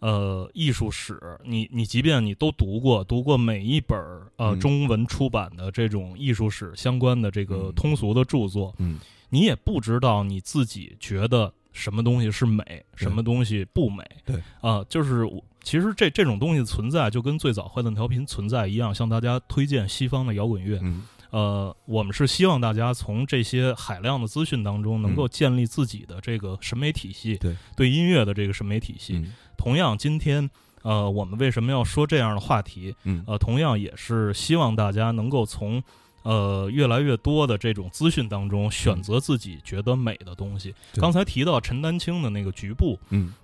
[0.00, 8.98] 呃艺术史，你你即便你都读过，读过每一本儿呃、嗯中文出版的这种艺术史相关的这个嗯通俗的著作，嗯
[9.30, 14.04] 你也不知道你自己觉得什么东西是美，什么东西不美。
[14.24, 20.78] 对啊、就是我其实这这种东西存在，就跟最早坏蛋调频存在一样，向大家推荐西方的摇滚乐。
[20.82, 29.16] 嗯呃，我们是希望大家从这些海量的资讯当中，能够建立自己的这个审美体系，对对音乐的这个审美体系。
[29.16, 30.48] 嗯同样，今天
[30.82, 32.94] 呃，我们为什么要说这样的话题？
[33.02, 35.82] 嗯呃，同样也是希望大家能够从
[36.22, 40.74] 呃越来越多的这种资讯当中选择自己觉得美的东西。
[40.94, 43.34] 对刚才提到陈丹青的那个局部，嗯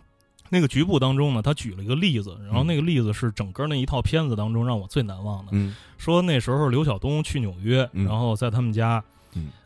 [0.51, 5.51] 那个局部当中呢，他举了一个例子，然后嗯那个例子是整个那一套片子当中让我最难忘的。
[5.53, 9.05] 嗯说那时候刘晓东去纽约，嗯然后在他们家，嗯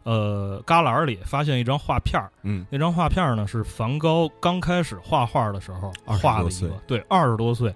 [0.09, 2.33] 呃，旮旯里发现一张画片儿。
[2.43, 2.65] 嗯。
[2.71, 7.75] 那张画片儿呢是梵高刚开始画画的时候画的一个，对，二十多岁，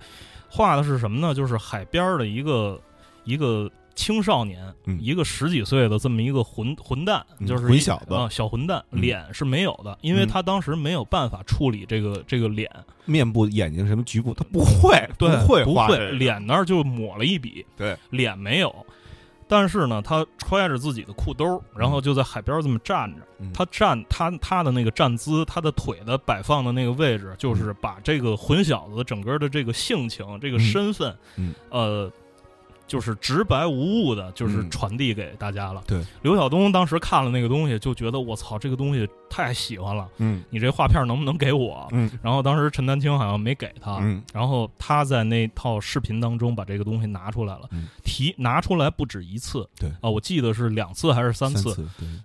[0.48, 1.34] 画的是什么呢？
[1.34, 2.80] 就是海边的一个
[3.24, 4.98] 一个青少年，嗯。
[4.98, 8.14] 一个十几岁的这么一个混混蛋，嗯就是一混小子。
[8.14, 9.02] 啊，小混蛋，嗯。
[9.02, 10.28] 脸是没有的，因为嗯。
[10.28, 12.70] 他当时没有办法处理这个这个脸，
[13.04, 18.74] 面部、眼睛什么局部，他不会，对，不会不会画，脸那儿就抹了一笔，对，脸没有。
[19.52, 23.20] 但是呢，他揣着自己的裤兜，然后就在海边这么站着。
[23.38, 23.52] 嗯。
[23.52, 30.60] 他站他他的那个站姿，他的腿的摆放的那个位置，就是把这个混小子整个的这个性情、这个嗯。
[30.60, 31.54] 身份，嗯。
[31.68, 32.10] 呃，
[32.92, 34.70] 就是直白无误的，就是嗯。
[34.70, 35.82] 传递给大家了。
[35.86, 40.44] 对，刘晓东当时看了那个东西，就觉得我操，这个东西太喜欢了，嗯。
[40.50, 41.88] 你这画片能不能给我？
[41.92, 42.10] 嗯。
[42.22, 44.22] 然后当时陈丹青好像没给他，嗯。
[44.34, 47.88] 然后他在那套视频当中把这个东西拿出来了，嗯。
[48.04, 49.88] 提拿出来不止一次，对。
[50.02, 51.74] 啊、我记得是两次还是三次，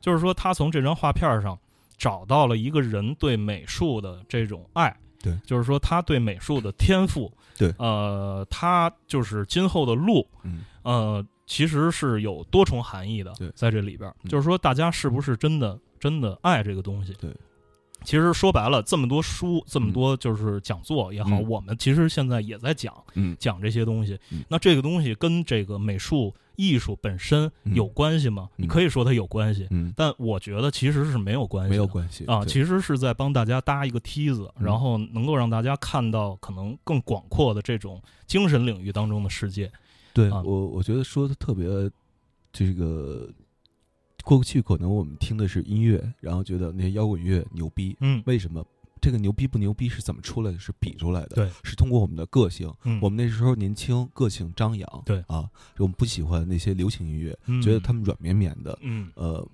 [0.01, 1.58] 就是说他从这张画片上
[1.97, 4.93] 找到了一个人对美术的这种爱，
[5.27, 5.37] 对。
[5.45, 7.73] 就是说他对美术的天赋，对。
[7.77, 10.61] 呃，他就是今后的路，嗯。
[10.83, 17.13] 呃，其实是有多重含义的对，在这里边就是说大家是不是真的真的爱这个东西？
[17.19, 17.29] 对。
[18.03, 21.49] 其实说白了，这么多书，这么多就是讲座也好，嗯。
[21.49, 23.35] 我们其实现在也在讲嗯。
[23.39, 24.17] 讲这些东西。
[24.31, 24.45] 嗯。
[24.47, 27.74] 那这个东西跟这个美术艺术本身嗯。
[27.74, 28.50] 有关系吗？
[28.58, 28.63] 嗯。
[28.63, 39.67] 你可以说它有关系，嗯，但我觉得其实是没有关系，没有关系啊，其实是在帮大家搭一个梯子，嗯然后能够让大家看到可能更广阔的这种精神领域当中的世界。
[39.67, 39.72] 啊。
[40.13, 41.67] 对我，我觉得说的特别，
[42.52, 43.30] 这个
[44.24, 48.22] 过去可能我们听的是音乐，然后觉得那些摇滚乐牛逼，嗯。
[48.26, 48.65] 为什么？
[49.01, 50.60] 这个牛逼不牛逼是怎么出来的？
[50.60, 52.73] 是比出来的，对，是通过我们的个性。
[52.83, 59.47] 嗯，我们那时候年轻，个性张扬，对啊，我们不喜欢那些流行音乐，嗯觉得他们软绵绵的，嗯呃，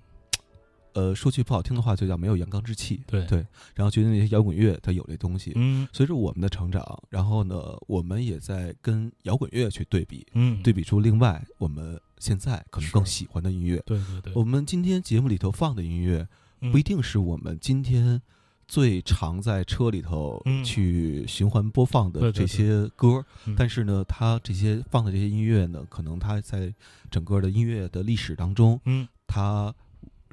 [0.94, 3.02] 呃，说句不好听的话，就叫没有阳刚之气。
[3.06, 5.52] 对对，然后觉得那些摇滚乐它有这东西。
[5.56, 13.82] 嗯随着我们的成长，然后呢，我们也在跟摇滚乐去对比，嗯，对比出另外我们现在可能更喜欢的音乐。
[13.84, 16.26] 对对对，我们今天节目里头放的音乐，
[16.60, 18.22] 嗯不一定是我们今天
[18.66, 20.64] 最常在车里头嗯。
[20.64, 23.54] 去循环播放的这些歌，嗯。
[23.56, 26.72] 但是呢，它这些放的这些音乐呢，可能它在
[27.10, 29.06] 整个的音乐的历史当中，嗯。
[29.26, 29.74] 它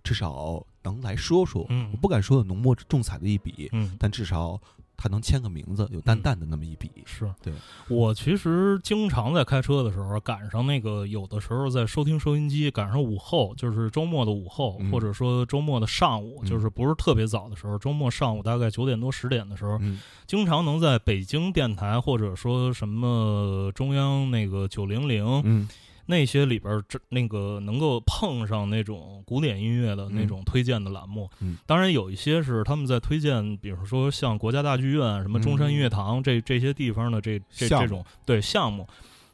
[0.04, 1.90] 至少能来说说，嗯。
[1.92, 3.96] 我不敢说有浓墨重彩的一笔，嗯。
[4.00, 4.60] 但至少
[5.02, 6.92] 他能签个名字，有淡淡的那么一笔。
[7.06, 7.28] 是。
[7.42, 7.52] 对。
[7.88, 14.92] 我其实经常在开车的时候赶上那个，有的时候在收听收音机，赶上午后，就是周末的午后，嗯。
[14.92, 16.48] 或者说周末的上午，嗯。
[16.48, 20.00] 就是不是特别早的时候，周末上午大概九点多十点的时候，嗯。
[20.28, 25.68] 经常能在北京电台或者说什么中央那个九零零嗯
[26.06, 31.30] 那些里边儿，这那个能够碰上那种古典音乐的那种推荐的栏目。
[31.40, 38.88] 嗯当然有一些是他们在推荐，比如说像国家大剧院、什么中山音乐堂、这这些地方的这这这种对项目。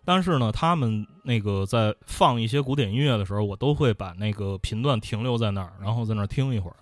[0.05, 6.77] 但是呢，他们那个在放一些古典音乐的时候，我都会把那个频段停留在那儿，然后在那儿听一会儿。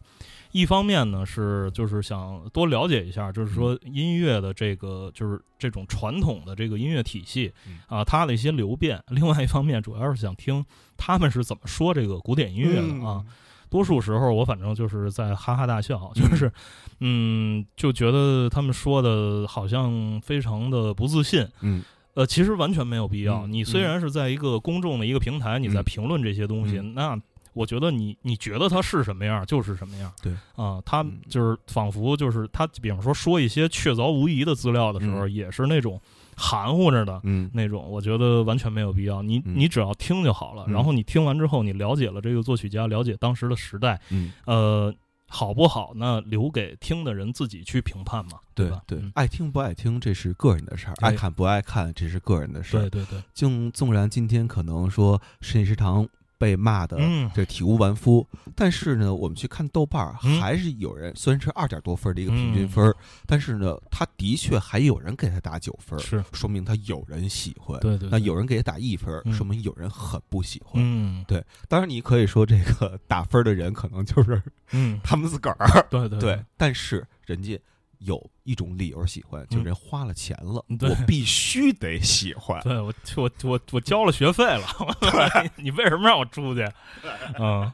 [0.58, 9.04] 一方面呢是就是想多了解一下，就是说音乐的这个就是这种传统的这个音乐体系嗯啊，它的一些流变。
[9.10, 13.22] 另外一方面，主要是想听他们是怎么说这个古典音乐的啊。
[13.70, 16.50] 多数时候我反正就是在哈哈大笑，就是
[17.02, 21.46] 嗯，就觉得他们说的好像非常的不自信。
[21.60, 21.84] 嗯
[22.14, 23.46] 呃，其实完全没有必要。
[23.46, 27.20] 嗯你虽然是在一个公众的一个平台，你在嗯评论这些东西，嗯那
[27.56, 30.12] 我觉得你你觉得它是什么样就是什么样。
[30.22, 36.00] 对啊，他嗯就是仿佛就是他，比方说说一些确凿无疑的资料的时候，嗯也是那种
[36.36, 37.20] 含糊着的。
[37.24, 40.66] 嗯那种我觉得完全没有必要，你嗯你只要听就好了。
[40.68, 44.94] 嗯然后你听完之后，你了解了这个作曲家，了解当时的时代，嗯，呃，
[45.28, 45.94] 好不好？
[45.96, 48.82] 那留给听的人自己去评判嘛，对吧？
[48.86, 52.82] 对爱听不爱听这是个人的事儿，爱看不爱看这是个人的事儿。
[52.82, 60.40] 对对对，纵纵然今天可能说深夜食堂被骂的嗯，这体无完肤，但是呢，我们去看豆瓣儿，嗯。
[60.42, 66.24] 还是有人虽然是二点多分的一个平均分儿，但是呢，他的确还有人给他打九分，是。
[66.34, 67.80] 说明他有人喜欢。
[67.80, 70.74] 对对，那有人给他打一分说明有人很不喜欢。
[70.76, 71.24] 嗯。
[71.28, 76.20] 对当然，你可以说这个 打分的人可能就是嗯，他们自个儿，对对。
[76.20, 77.60] 对，但是人家
[78.06, 82.62] 有一种理由喜欢，就嗯人花了钱了，对我必须得喜欢。
[82.64, 84.66] 对我我我我交了学费了，
[85.58, 86.66] 你为什么让我出去？
[87.40, 87.72] 嗯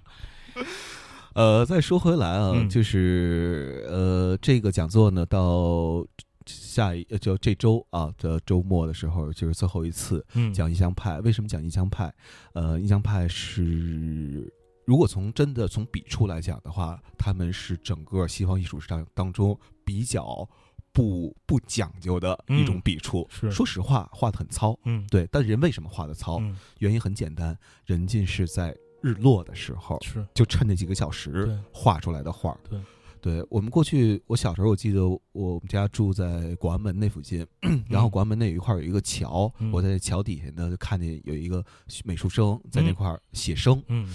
[1.33, 6.05] 呃，再说回来啊，嗯就是呃，这个讲座呢，到
[6.45, 11.19] 下一呃就这周啊的周末的时候，就是最后一次嗯，讲印象派。
[11.21, 12.13] 为什么讲印象派？
[12.53, 14.51] 呃，印象派是。
[14.83, 19.57] 如果从真的从笔触来讲的话，他们是整个西方艺术史上当中
[19.91, 20.47] 比较
[20.93, 23.27] 不不讲究的一种嗯笔触。
[23.29, 24.77] 是说实话，画的很糙。
[24.85, 26.37] 嗯对，但人为什么画的糙？
[26.39, 32.57] 嗯原因很简单，人家是在日落的时候，是就趁那几个小时画出来的画。
[32.69, 32.79] 对，
[33.19, 37.45] 对我们过去，我小时候我记得我们家住在广安门那附近，
[37.89, 41.63] 然后广安门那有一块有一个桥，嗯我在桥底下呢就看见有一个
[42.05, 43.81] 美术生在那嗯块儿写生。
[43.87, 44.07] 嗯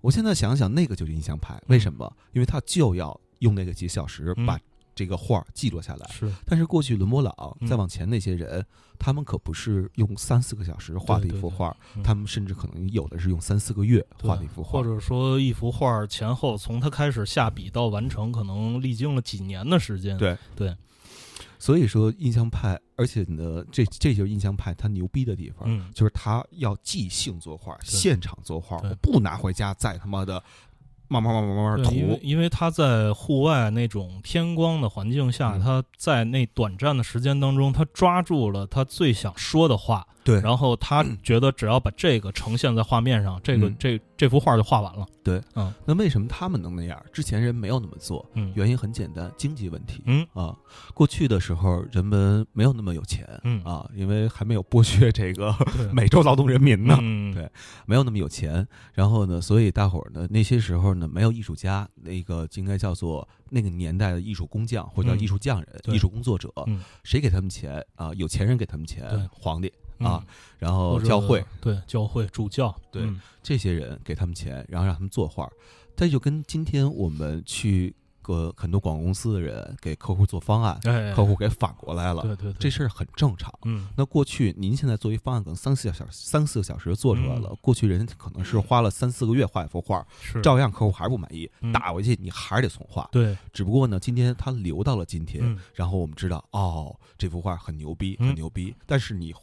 [0.00, 2.10] 我现在想想，那个就是印象派，为什么？
[2.32, 4.58] 因为他就要用那个几小时嗯把
[5.00, 6.06] 这个画儿记录下来。
[6.12, 6.30] 是。
[6.44, 7.66] 但是过去伦勃朗嗯。
[7.66, 8.62] 再往前那些人，
[8.98, 12.02] 他们可不是用三四个小时画的一幅画，嗯。
[12.02, 14.80] 他们甚至可能有的是用三四个月画的一幅画。
[14.80, 14.84] 或。
[14.84, 20.18] 者说一幅画前后从他开始下笔到完成，可能历经了几年的时间。
[20.18, 20.36] 对。
[20.54, 20.76] 对，
[21.58, 30.42] 所以说印象派，而且呢，这这就是印象派他牛逼的地方，嗯，就是他要即兴作画，现场作画，我不拿回家再他妈的
[31.12, 32.20] 慢慢慢慢慢慢对，因为涂。
[32.22, 40.40] 因为他在户外那种天光的环境下，嗯他在那短暂的时间当中，他抓住了他最想说的话，对。
[40.40, 45.06] 然后他觉得只要把这个呈现在画面上，这个嗯这这幅画就画完了。
[45.22, 45.72] 对，嗯。
[45.84, 47.00] 那为什么他们能那样？
[47.12, 48.52] 之前人没有那么做，嗯。
[48.54, 50.02] 原因很简单，经济问题。
[50.06, 50.26] 嗯。
[50.32, 50.56] 啊，
[50.94, 53.62] 过去的时候人们没有那么有钱，嗯。
[53.64, 55.54] 啊，因为还没有剥削这个
[55.92, 57.34] 美洲劳动人民呢，嗯。
[57.34, 57.50] 对
[57.86, 58.66] 没有那么有钱。
[58.92, 65.20] 然后呢，所以大伙儿呢，那些时候呢，没有艺术家，那个应该叫做那个年代的艺术工匠或者叫嗯。
[65.20, 65.94] 艺术匠人、对。
[65.94, 66.52] 艺术工作者。
[66.66, 66.82] 嗯。
[67.04, 67.84] 谁给他们钱？
[67.94, 68.12] 啊？
[68.14, 69.68] 有钱人给他们钱，皇帝。
[69.68, 70.24] 嗯啊，
[70.58, 75.48] 然后教会对教会助教对嗯这些人给他们钱，然后让他们作画。
[75.96, 83.52] 这就跟今天我们去个很多广告公司的人给客户做方案，哎，客户给反过来了，对对对，这事儿很正常。
[83.64, 87.48] 嗯那过去您现在做一方案，可能三四个小时、三四个小时就做出来了。
[87.50, 93.06] 嗯过去人可能是花了三四个月画一幅画，是照样客户还是不满意，嗯打回去你还是得重画。
[93.12, 98.74] 对只不过呢，今天它留到了今天，嗯然后我们知道哦，这幅画很牛逼，嗯很牛逼。
[98.86, 99.34] 但是你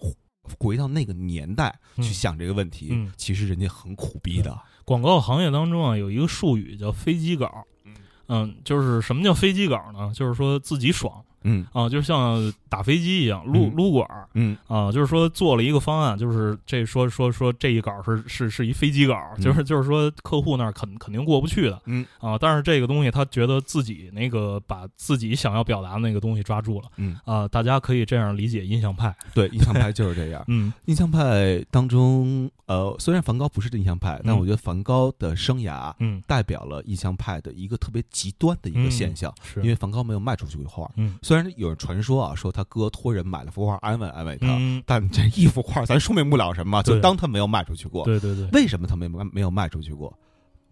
[0.47, 4.57] 回回到那个年代嗯去想这个问题，嗯其实人家很苦逼的。
[4.85, 7.65] 广告行业当中啊，有一个术语叫飞机稿。
[7.85, 7.93] 嗯
[8.29, 10.11] 嗯，就是什么叫飞机稿呢？
[10.13, 11.65] 就是说自己爽，嗯。
[11.73, 13.75] 啊，就像打飞机一样，撸嗯。
[13.75, 14.57] 撸管儿嗯。
[14.67, 19.41] 啊，就是说做了一个方案，就是这说说说这一稿是是是一飞机稿，嗯。
[19.43, 22.05] 就是就是说客户那儿肯肯定过不去的嗯。
[22.19, 30.43] 啊，但是这个东西他觉得自己那个把自己想要表达的那个东西抓住了嗯，啊，大家可以这样理解印象派，对，印象派就是这样。
[30.49, 30.71] 嗯。
[30.85, 34.39] 印象派当中，呃，虽然梵高不是印象派，但嗯。
[34.39, 36.21] 我觉得梵高的生涯嗯。
[36.27, 39.61] 代表了印象派的一个特别极端的一个现象，是。
[39.61, 40.89] 因为梵高没有卖出去过画。
[40.95, 48.05] 嗯虽然有人传说啊，说他哥托人买了幅画安慰安慰他，嗯，但这一幅画咱说明不了什么，就当他没有卖出去过。
[48.05, 50.17] 对对对，为什么他没卖没有卖出去过？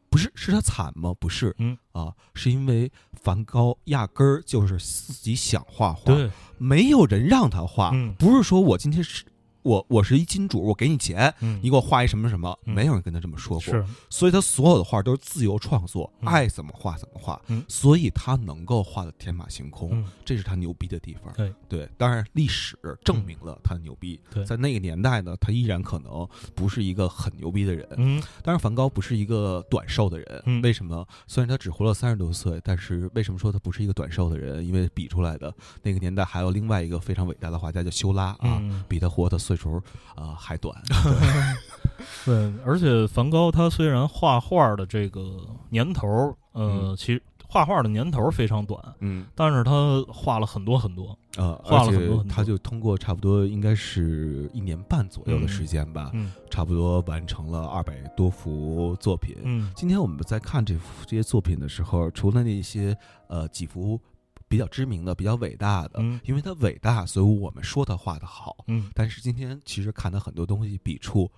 [0.09, 1.13] 不是是他惨吗？
[1.19, 2.89] 不是，嗯啊，是因为
[3.21, 6.13] 梵高压根儿就是自己想画画，
[6.57, 9.25] 没有人让他画，嗯不是说我今天是
[9.65, 11.59] 我我是一金主，我给你钱，嗯。
[11.63, 12.75] 你给我画一什么什么，嗯。
[12.75, 16.29] 没有人跟他这么说过，所以他所有的画都是自由创作，嗯。
[16.29, 17.65] 爱怎么画怎么画，嗯。
[17.67, 20.05] 所以他能够画的天马行空，嗯。
[20.23, 21.33] 这是他牛逼的地方。
[21.67, 21.89] 对。
[21.97, 27.87] 当然历史证明了他牛逼，在那个年代呢，他依然可能不是一个很牛逼的人。
[27.97, 28.21] 嗯。
[28.43, 30.43] 当然，梵高不是一个短寿的人。
[30.45, 30.61] 嗯。
[30.61, 31.03] 为什么？
[31.25, 34.63] 虽然他只活了三十多岁，但是为什么说他不是一个短寿的人？
[34.63, 35.51] 因为比出来的
[35.81, 38.83] 那个年代还有另外一个非常伟大的画家叫修拉啊，嗯。
[38.87, 39.75] 比他活的岁数
[40.15, 40.75] 啊、呃还短。
[42.25, 45.21] 对，而且梵高他虽然画画的这个
[45.69, 46.07] 年头，
[46.51, 51.17] 呃，嗯其实画画的年头非常短，嗯但是他画了很多很多。
[51.37, 59.35] 呃，画了很多很多他就通过差不多应该是一年半左右的时间吧，嗯差不多完成了二百多幅作品。
[59.43, 62.95] 嗯今天我们在看这幅这些作品的时候，除了那些
[63.27, 63.99] 呃几幅
[64.47, 66.19] 比较知名的、比较伟大的，嗯。
[66.25, 68.57] 因为他伟大，所以我们说他画的好。
[68.67, 71.29] 嗯，但是今天其实看到很多东西笔触，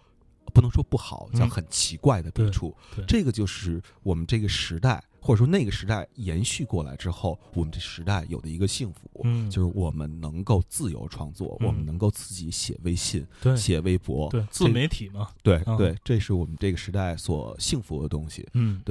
[0.54, 1.50] 不能说不好，叫嗯。
[1.50, 2.76] 很奇怪的笔触。
[2.96, 3.06] 对。
[3.06, 18.48] 这个就是我们这个时代，或者说那个时代延续过来之后，我们这时代有的一个幸福，嗯，就是我们能够自由创作，嗯我们能够自己写微信、对写微博，对自媒体嘛，啊对对，这是我们这个时代所幸福的东西。
[18.54, 18.82] 嗯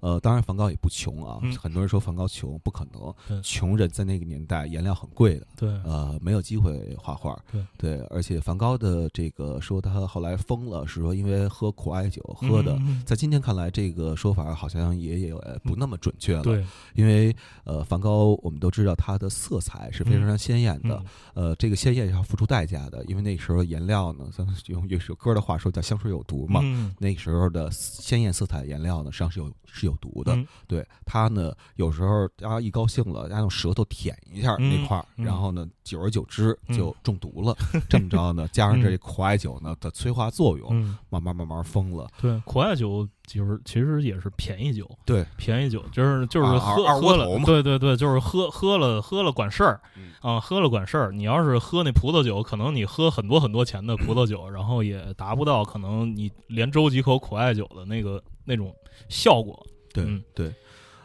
[0.00, 7.40] 呃，当然梵高也不穷啊，嗯很多人说梵高穷，不可能，穷人在那个年代颜料很贵的，对，呃，没有机会画画。
[7.76, 12.74] 对而且梵高的这个说他后来疯了，是说因为喝苦艾酒喝的。
[12.80, 16.64] 嗯在今天看来，这个说法好像也也呃不那么准确了。，对
[16.94, 21.02] 因为呃，梵高我们都知道他的色彩是非常非常鲜艳的，
[21.34, 30.34] 嗯呃，这个鲜艳是要付出代价的，因为那时候颜料呢，咱们用有首歌的话说叫香水有毒嘛，嗯那时候的鲜艳色彩颜料呢，实际上是有是有毒的。
[30.34, 37.56] 嗯对它呢，有时候大家一高兴了，大家用舌头舔一下嗯那块儿，嗯然后呢，久而久之嗯就中毒了。
[37.88, 42.08] 这么着呢，加上这苦艾酒呢的催化作用，嗯，慢慢慢慢疯了。
[42.20, 51.10] 对，苦艾酒就是其实也是便宜酒，对，便宜酒就是就是喝喝了，对对对，就是喝喝了喝了管事儿嗯啊，喝了管事儿。
[51.12, 58.74] 你要是喝那葡萄酒，可能你喝很多很多钱的葡萄酒，然后也达不到可能你连周几口苦艾酒的那个那种
[59.08, 59.66] 效果。
[59.92, 60.52] 对、嗯对。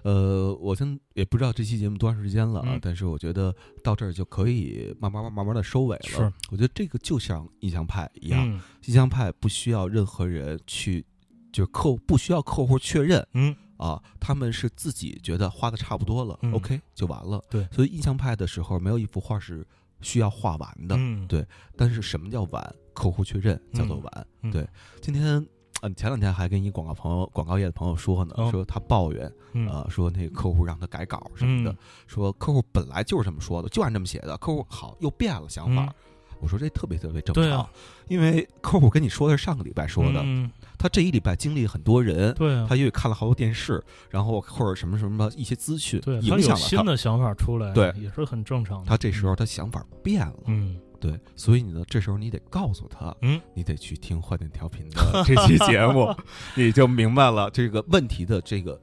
[0.01, 3.53] 呃，我先也不知道这期节目多长时间了啊，嗯但是我觉得
[3.83, 6.03] 到这儿就可以慢慢慢慢慢的收尾了。
[6.03, 11.05] 是，我觉得这个就像印象派一样，嗯印象派不需要任何人去，
[11.51, 17.43] 就是客不需要客户确认嗯啊，他们是自己觉得画的差不多了、嗯 o k 就完了。
[17.49, 19.65] 对所以印象派的时候，没有一幅画是
[20.01, 20.95] 需要画完的。
[20.97, 21.45] 嗯，对
[21.77, 22.75] 但是什么叫完？
[22.93, 24.27] 客户确认叫做完。
[24.41, 24.67] 嗯对，
[25.01, 25.45] 今天。
[25.81, 35.85] 嗯，前两天还跟一广告朋友、广告业的朋友说呢，哦说他抱怨，嗯呃，说那个客户让他改稿什么的，嗯说客户本来就是这么说的，就按这么写的，客户好又变了想法。
[35.85, 35.93] 嗯
[36.39, 37.69] 我说这特别特别正常，对啊
[38.07, 48.85] 因为 客户跟你说的是上个礼拜说的，嗯他这一礼拜经历很多人，对啊，他因为看了好多电视，然后或者什么什么一些资讯对影响了新的想法出来，对也是很正常的。
[48.87, 56.13] 他这时候他想法变了，嗯对，所以你呢，这时候你得告诉他，嗯，你得去听换电调频的这期节目，
[56.55, 58.79] 你就明白了这个问题的这个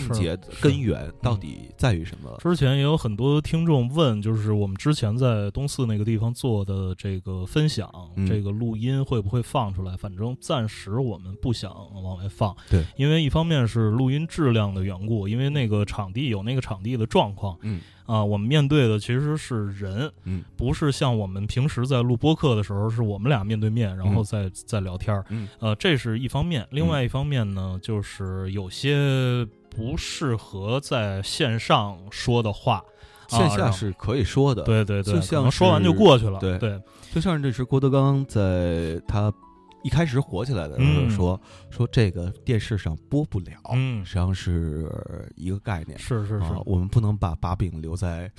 [0.00, 0.60] 症结是。
[0.60, 2.36] 根源到底在于什么。
[2.40, 8.26] 之前也有很多听众问，就是我们之前在东四那个地方做的这个分享，嗯。
[8.26, 9.96] 这个录音会不会放出来？
[9.96, 11.72] 反正暂时我们不想
[12.02, 17.80] 往外放，对，因为一方面是录音质量的缘故，因为那个场地有那个场地的状况嗯。
[18.06, 20.44] 啊，我们面对的其实是人，嗯。
[20.56, 25.24] 不是像我们平时在录播客的时候，是我们俩面对面，然后再再聊天儿。
[25.30, 25.48] 嗯。
[25.58, 32.82] 呃，这是一方面，另外一方面呢，就是有些不适合在线上说的话，
[33.28, 36.38] 线下是可以说的，，对对对，可就像能说完就过去了。
[36.38, 36.80] 对对，
[37.12, 39.32] 就像这是郭德纲在他
[39.82, 44.90] 一开始火起来的时候嗯说、说这个电视上播不了，嗯实际上是
[45.36, 45.98] 一个概念。
[45.98, 48.30] 是是是啊，，我们不能把把柄留在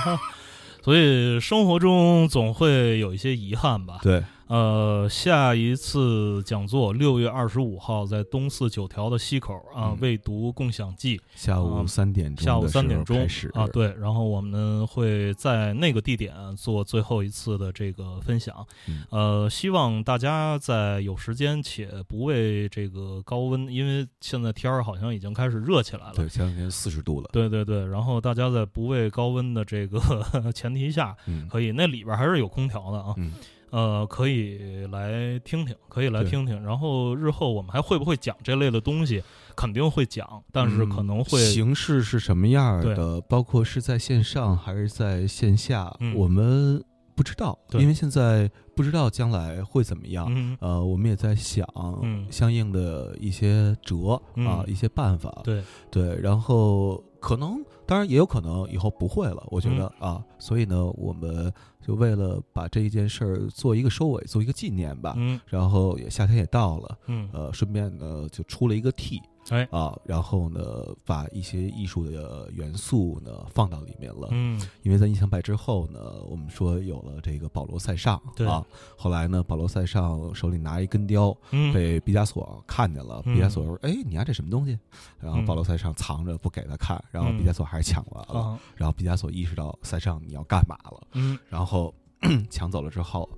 [0.82, 3.98] 所以生活中总会有一些遗憾吧。
[4.02, 4.22] 对
[4.52, 13.50] 呃，下一次讲座六月二十五号在东四九条的西口啊嗯，未读共享记，下午啊三点钟下午三点钟开始。
[13.54, 18.54] 啊，对，然后我们会在那个地点做最后一次的这个分享。
[18.86, 19.02] 嗯。
[19.08, 26.12] 呃，希望大家在有时间且不为这个高温，因为现在天儿好像已经开始热起来了。
[26.14, 29.98] 对，前两天四十度了，对对对，然后大家在不畏高温的这个
[30.54, 31.48] 前提下，嗯。
[31.48, 33.32] 可以那里边还是有空调的啊，嗯
[33.72, 36.62] 呃，可以来听听，可以来听听。
[36.62, 39.22] 然后日后我们还会不会讲这类的东西？
[39.56, 46.82] 肯定会讲，但是可能会、嗯形式是什么样对的，包括是在线上还是在线下，嗯我们
[47.14, 50.26] 不知道，因为现在不知道将来会怎么样。
[50.30, 51.66] 嗯，呃，我们也在想
[52.02, 55.40] 嗯相应的一些辙、嗯啊，一些办法。
[55.44, 59.42] 对，对，然后可能，当然也有可能以后不会了。
[59.48, 61.52] 我觉得、嗯啊，所以呢，我们
[61.86, 65.14] 就为了把这一件事儿做一个收尾，做一个纪念吧。
[65.16, 69.20] 嗯然后也夏天也到了，嗯，呃，顺便呢就出了一个 T，
[69.52, 69.68] 哎。
[69.70, 70.60] 啊，然后呢
[71.04, 74.28] 把一些艺术的元素呢放到里面了。
[74.32, 74.60] 嗯。
[74.82, 78.46] 因为在印象派之后呢，我们说有了这个保罗塞尚对。
[78.46, 78.64] 啊，
[78.96, 83.34] 后来呢，保罗塞尚手里拿一根雕，嗯，被毕加索看见了，嗯。
[83.34, 84.78] 毕加索说：“哎，你丫这什么东西？”
[85.20, 85.46] 然后嗯。
[85.46, 87.38] 保罗塞尚藏着不给他看，然后嗯。
[87.38, 88.40] 毕加索还是抢完了。
[88.40, 91.38] 啊，然后毕加索意识到塞尚你要干嘛了，嗯。
[91.48, 91.94] 然后
[92.50, 93.28] 抢走了之后，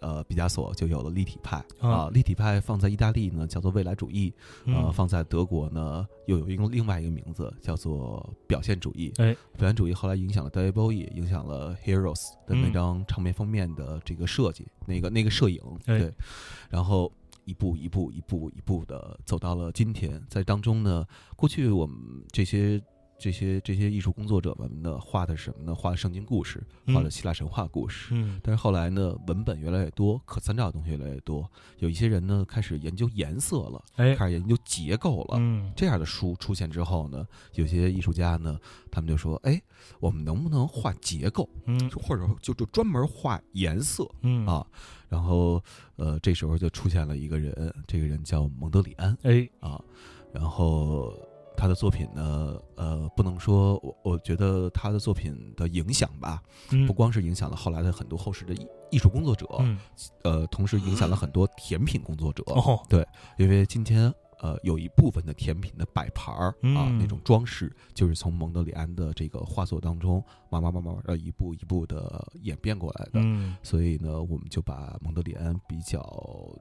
[0.00, 2.10] 呃，毕加索就有了立体派啊啊。
[2.12, 4.32] 立体派放在意大利呢叫做未来主义，
[4.66, 9.12] 呃，嗯，放在德国呢又有一个另外一个名字叫做表现主义。
[9.16, 16.14] 哎，表现主义后来影响了 David Bowie，影响了 Heroes 的那嗯张唱片封面的这个设计，那个那个摄影，哎对，
[16.70, 17.12] 然后。
[17.44, 21.04] 一步一步一步一步的走到了今天，在当中呢，
[21.34, 21.98] 过去我们
[22.30, 22.80] 这些
[23.22, 25.72] 这些这些艺术工作者们呢，画的什么呢？
[25.72, 28.08] 画的圣经故事，嗯画的希腊神话故事。
[28.10, 31.48] 嗯但是后来呢，文本越来越多，可参照的东西越来越多，
[31.78, 35.36] 有一些人呢开始研究颜色了，哎，开始研究结构了。
[35.38, 38.58] 嗯这样的书出现之后呢，有些艺术家呢，
[38.90, 39.62] 他们就说：“哎，
[40.00, 44.66] 我们能不能画结构，嗯或者就就专门画颜色嗯，啊？”
[45.08, 45.62] 然后，
[45.96, 49.80] 呃，这时候就出现了一个人，这个人叫蒙德里安哎，啊。
[50.32, 51.14] 然后
[51.56, 56.86] 他的作品呢，呃，不能说我我觉得他的作品的影响吧，嗯。
[56.86, 59.78] 不光是影响了后来的很多后世的艺艺术工作者，嗯。
[60.22, 62.42] 呃，同时影响了很多甜品工作者。
[62.46, 62.80] 哦，
[63.36, 64.12] 因为今天
[64.42, 66.98] 呃有一部分的甜品的摆盘儿啊嗯。
[66.98, 73.12] 那种装饰，就是从蒙德里安的这个画作当中慢慢慢慢呃一步一步的演变过来的。
[73.14, 73.56] 嗯。
[73.62, 76.02] 所以呢，我们就把蒙德里安比较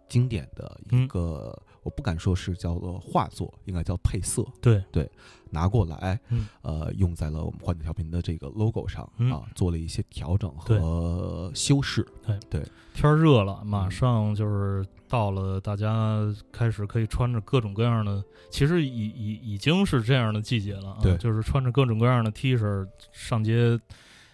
[0.08, 4.82] 经典的嗯一个，我不敢说是叫做画作，应该叫配色，对。
[4.92, 5.12] 对
[5.52, 6.48] 拿过来，嗯。
[6.64, 9.32] 呃，用在了我们幻灯调频的这个 logo 上、嗯。
[9.32, 12.04] 啊，做了一些调整和修饰。
[12.26, 12.40] 对。
[12.50, 12.68] 对。
[12.94, 16.20] 天儿热了，马嗯上就是到了，大家
[16.52, 21.16] 开始可以穿着各种各样的，其实已已已经是这样的季节了啊，对。
[21.18, 23.80] 就是穿着各种各样的 T 恤上街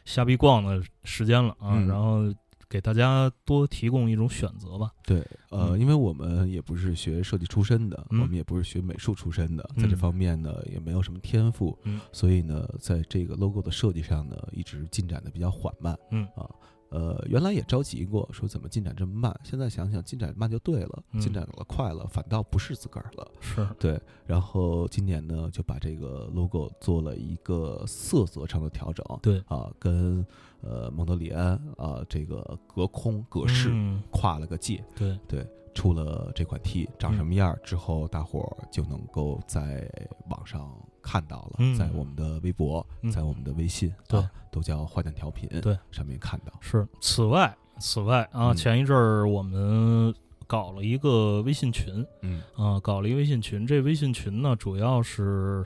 [0.05, 1.87] 瞎逼逛的时间了啊，嗯。
[1.87, 2.33] 然后
[2.69, 4.91] 给大家多提供一种选择吧。
[5.05, 16.49] 对，呃，嗯因为我们也不是学设计出身的，嗯我们也不是学美术出身的，在这嗯方面呢也没有什么天赋，嗯所以呢，在这个 logo 的设计上呢，一直进展的比较缓慢，嗯啊。
[16.89, 19.37] 呃，原来也着急过，说怎么进展这么慢？
[19.43, 23.29] 现在想想，进展慢就对了，嗯进展了快了，反倒不是自个儿了。
[23.41, 30.25] 是，对，然后今年呢，就把这个 logo 做了一个色泽上的调整，对啊，跟
[30.61, 39.89] 呃蒙德里安啊这个隔空隔世嗯，跨了个界，对，对，出了这款 T 长什么样儿之后，大伙儿就能够在
[40.29, 41.75] 网上看到了，嗯。
[41.75, 43.11] 在我们的微博，嗯。
[43.11, 46.87] 在我们的微信，对啊，都叫坏蛋调频，对，上面看到，是。
[46.99, 48.55] 此外，此外啊，嗯。
[48.55, 50.13] 前一阵儿我们
[50.47, 52.41] 搞了一个微信群，嗯。
[52.55, 53.65] 啊，搞了一个微信群。
[53.65, 55.65] 这微信群呢，主要是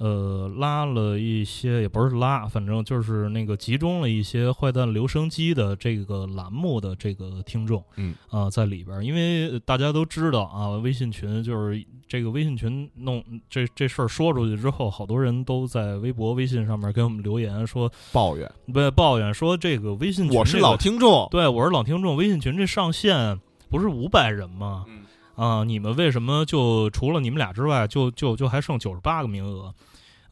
[0.00, 9.04] 呃拉了一些，也不是拉，反正就是那个集中了一些坏蛋留声机的这个栏目的这个听众嗯啊、在里边儿。
[9.04, 23.38] 因为大家都知道啊，微信群就是这个微信群弄这这事儿说出去之后，好多人都在微博、微信上面给我们留言说，抱怨，不抱怨说这个微信群、我是老，听众，对我是老听众，微信群这上限
[23.68, 24.86] 不是五百人吗？
[24.88, 25.00] 嗯
[25.36, 29.74] 啊，你们为什么就除了你们俩之外，就就就还剩九十八个名额？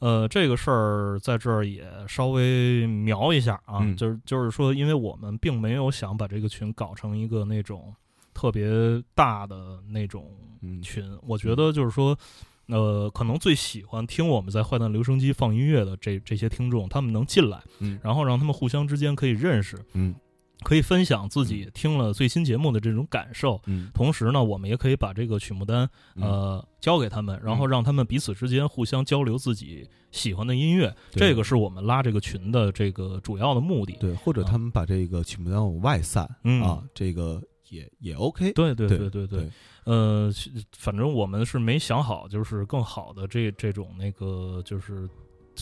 [0.01, 7.95] 呃，这个事儿在这儿也稍微描一下啊，嗯就是就是说，因为我们并没有想把这个群搞成一个那种
[8.33, 8.71] 特别
[9.15, 10.31] 大的那种
[10.63, 11.05] 嗯群。
[11.27, 12.17] 我觉得就是说，
[12.67, 20.15] 呃，可能最喜欢听我们在坏蛋留声机放音乐的这这些听众，他们能进来，嗯然后让他们互相之间可以认识，嗯
[20.65, 23.61] 可以分享自己听了最新节目的这种感受。
[23.67, 30.95] 嗯同时呢，我们也可以把这个曲目单呃交给他们，然后让他们彼此之间互相交流自己喜欢的音乐。
[31.13, 33.97] 这个是我们拉这个群的这个主要的目的。
[34.01, 38.53] 对，或者他们把这个曲目单往外散嗯啊，这个也也 OK。
[38.53, 39.51] 对对对对对对，
[39.85, 40.31] 呃，
[40.73, 45.09] 反正我们是没想好，就是更好的这这种那个就是。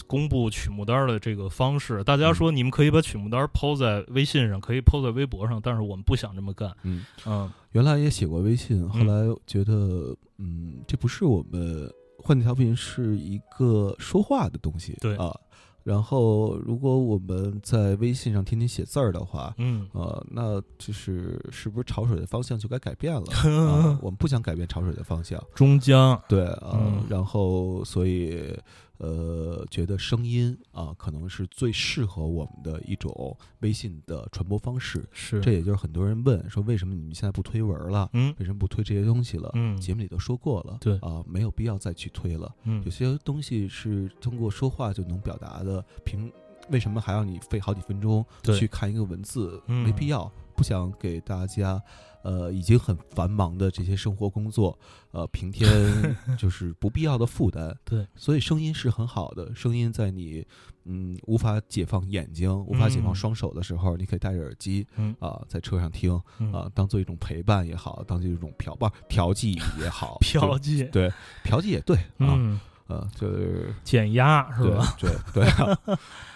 [0.06, 6.70] 公布曲目单的这个方式，大家说你们可以把曲目单抛在微信上，可以抛在微博上，但是我们不想这么干。
[6.82, 7.04] 嗯。
[7.26, 7.50] 嗯。
[7.72, 15.16] 原来也写过微信，后来觉得，嗯，这不是我们换电调频是一个说话的东西，对。
[15.16, 15.34] 啊。
[15.82, 19.86] 然后，如果我们在微信上天天写字儿的话，嗯。
[19.92, 23.22] 呃，那就是是不是潮水的方向就该改变了？
[23.70, 27.04] 啊，我们不想改变潮水的方向，终将，对啊，嗯。
[27.08, 28.52] 然后所以
[28.98, 35.04] 呃，觉得声音啊，可能是最适合我们的一种微信的传播方式。
[35.12, 38.08] 是这也就是很多人问说，为什么你们现在不推文了？
[38.12, 39.50] 嗯为什么不推这些东西了？
[39.54, 42.54] 嗯节目里都说过了，对啊，没有必要再去推了。
[42.64, 46.32] 嗯有些东西是通过说话就能表达的，凭
[46.70, 48.24] 为什么还要你费好几分钟
[48.58, 49.62] 去看一个文字？
[49.66, 51.80] 嗯没必要，不想给大家，
[52.26, 54.76] 呃，已经很繁忙的这些生活工作，
[55.12, 55.70] 呃，平添
[56.36, 57.72] 就是不必要的负担。
[57.84, 60.44] 对，所以声音是很好的，声音在你
[60.86, 71.12] 嗯无法解放眼睛、无法解放嗯双手的时候，你可以戴着耳机嗯啊、在车上听嗯啊、当做一种陪伴也好，当做一种调不调剂也好， 嫖妓，对
[71.44, 74.96] 调剂也对啊，嗯，呃，就是减压是吧？
[74.98, 75.78] 对对对啊，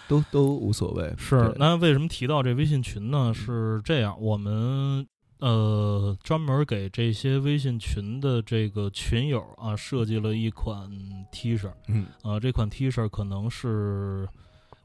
[0.07, 1.13] 都都无所谓。
[1.17, 3.33] 是，那为什么提到这微信群呢？
[3.33, 5.05] 是这样，我们
[5.41, 10.89] 呃专门给这些微信群的这个群友啊设计了一款
[11.31, 12.05] T 恤，嗯。
[12.21, 14.27] 啊，这款 T 恤可能是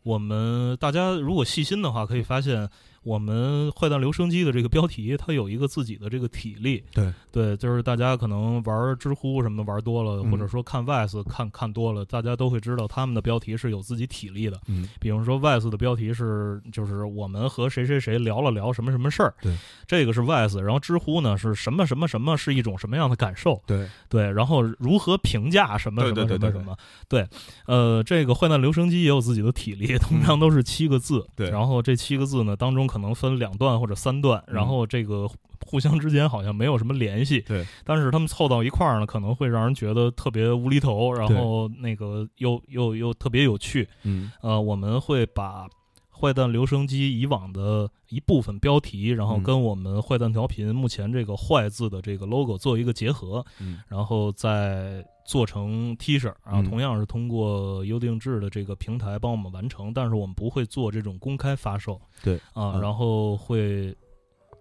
[0.02, 2.68] 我们大家如果细心的话，可以发现
[3.07, 6.82] 我们坏蛋留声机的这个标题，它有一个自己的这个体力。
[6.92, 7.12] 对。
[7.30, 14.59] 对，就是大家可能玩知乎什么的玩多了，嗯或者说看 VICE 看看多了，大家都会知道他们的标题是有自己体力的。
[14.66, 14.88] 嗯。
[14.98, 19.54] 比如说 VICE 的标题是就是我们和谁谁谁聊了聊什么什么事儿，对，
[19.86, 23.86] 这个是 VICE，然后知乎呢是什么什么什么是一种什么样的感受，对。
[24.09, 26.76] 对，然后如何评价什么什么什么什么，
[27.09, 27.28] 对，
[27.66, 31.50] 呃，这个坏蛋留声机也有自己的体力，通常都是七个字，对。
[31.50, 34.55] 然后这七个字呢当中可能分两段或者三段，嗯。
[34.55, 35.28] 然后这个
[35.66, 44.30] 互相之间好像没有什么联系，对，但是他们凑到一块儿呢，可能会让人觉得特别无厘头，然后那个又又又特别有趣，嗯。
[44.42, 45.66] 呃，我们会把
[46.11, 49.42] 坏蛋留声机以往的一部分标题，然后嗯。
[49.42, 53.80] 跟我们坏蛋调频目前这个“坏”字的这个 logo 做一个结合，嗯。
[53.88, 56.64] 然后再做成 T 恤，然后嗯。
[56.64, 62.81] 同样是通过优定制的这个平台帮我们完成，但是我们不会做这种公开发售，对啊，嗯。
[62.81, 63.95] 然后会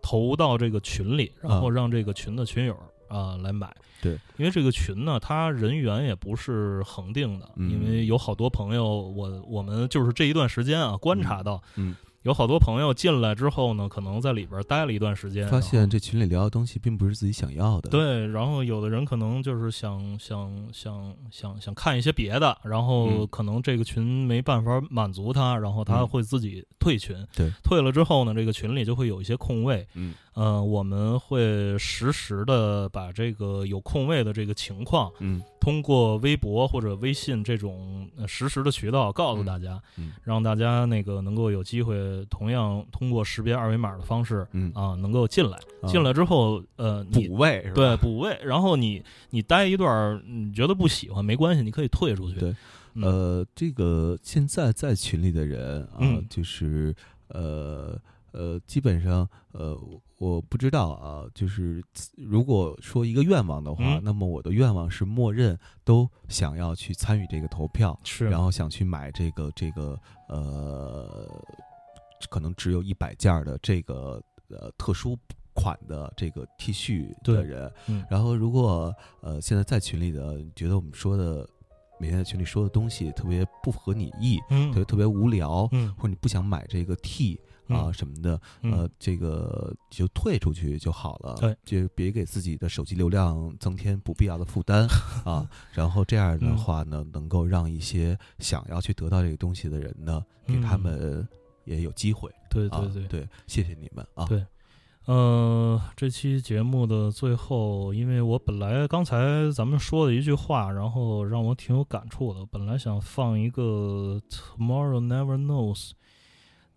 [0.02, 3.74] 投到这个群里，然后让这个群的群友啊来买。
[4.02, 7.72] 对，因为这个群呢，它人员也不是恒定的，嗯。
[7.72, 11.96] 因为有好多朋友，我我们就是这一段时间啊，观察到，嗯，
[12.26, 17.92] 有好多朋友进来之后呢，可能在里边待了一段时间，发现这群里聊的东西并不是自己想要的。
[17.92, 23.28] 对，然后有的人可能就是想想想想想看一些别的，然后嗯。
[23.30, 26.08] 可能这个群没办法满足他，然后他嗯。
[26.08, 27.16] 会自己退群。
[27.36, 30.16] 对，退了之后呢，这个群里就会有一些空位，嗯。
[30.34, 40.12] 呃，我们会实时的把这个有空位的这个情况，嗯通过微博或者微信这种呃实时的渠道告诉大家，嗯。
[40.24, 44.72] 让大家那个能够有机会同样通过识别二维码的方式嗯。
[44.76, 45.58] 啊，能够进来。
[45.82, 45.88] 啊。
[45.88, 47.74] 进来之后，呃，补位是吧？
[47.74, 52.40] 对补位，然后你你待一段，你觉得不喜欢没关系，你可以退出去。
[52.40, 52.56] 对。
[52.94, 56.24] 嗯，呃，这个现在在群里的人啊，嗯。
[56.30, 56.96] 就是
[57.30, 58.00] 呃
[58.36, 59.80] 呃，基本上呃，
[60.18, 61.82] 我不知道啊，就是
[62.18, 64.02] 如果说一个愿望的话，嗯。
[64.04, 71.28] 那么我的愿望是默认都想要去参与这个投票，是，然后想去买这个这个呃，
[72.30, 75.18] 可能只有一百件儿的这个呃特殊
[75.54, 78.06] 款的这个 T 恤的人，嗯。
[78.10, 81.48] 然后如果呃现在在群里的觉得我们说的
[81.98, 84.70] 每天在群里说的东西特别不合你意，嗯。
[84.72, 85.94] 特别特别无聊，嗯。
[85.96, 94.88] 或者你不想买这个 T 啊、嗯什么的，嗯呃，这个就退出去就好了，对，就别给自己的手机流量增添不必要的负担
[95.26, 95.50] 啊。
[95.72, 101.28] 然后这样的嗯话呢，能够让一些想要去得到这个东西的人呢，给他嗯们
[101.66, 102.30] 也有机会。
[102.50, 104.26] 对对对，谢谢你们啊。
[104.26, 104.46] 对
[105.08, 112.44] 呃，这期节目的最后，因为我本来刚才咱们说的一句话，然后让我挺有感触的。
[112.48, 115.92] 本来想放一个 Tomorrow Never Knows，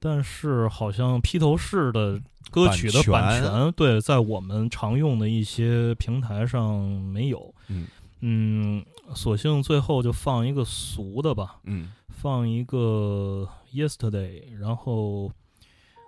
[0.01, 2.21] 但是好像披头士的
[2.51, 3.73] 歌曲的版版权。
[3.73, 7.55] 对，在我们常用的一些平台上没有。
[7.69, 7.87] 嗯。
[8.21, 8.85] 嗯，
[9.15, 11.93] 索性最后就放一个俗的吧，嗯。
[12.09, 15.31] 放一个 Yesterday，然后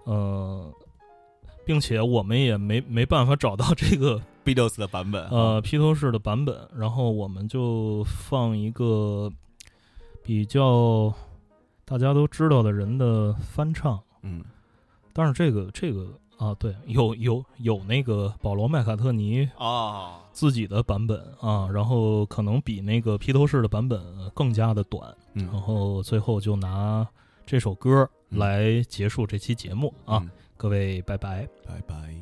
[0.04, 0.72] 呃，
[1.64, 9.30] 并且我们也没没办法找到这个， Beatles 的版本，呃披头士的版本，然后我们就放一个
[10.24, 11.14] 比较
[11.90, 14.44] 大家都知道的人的翻唱，嗯
[15.12, 24.00] 但是这个这个啊，对，有有有那个保罗麦卡特尼啊，自己的版本啊，然后可能比那个披头士的版本
[24.34, 25.04] 更加的短。
[25.32, 27.04] 然嗯后最后就拿
[27.44, 31.48] 这首歌嗯来结束这期节目啊，嗯各位拜拜。
[31.66, 32.14] 拜拜。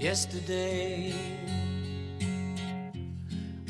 [0.00, 1.12] yesterday.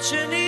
[0.00, 0.47] 是你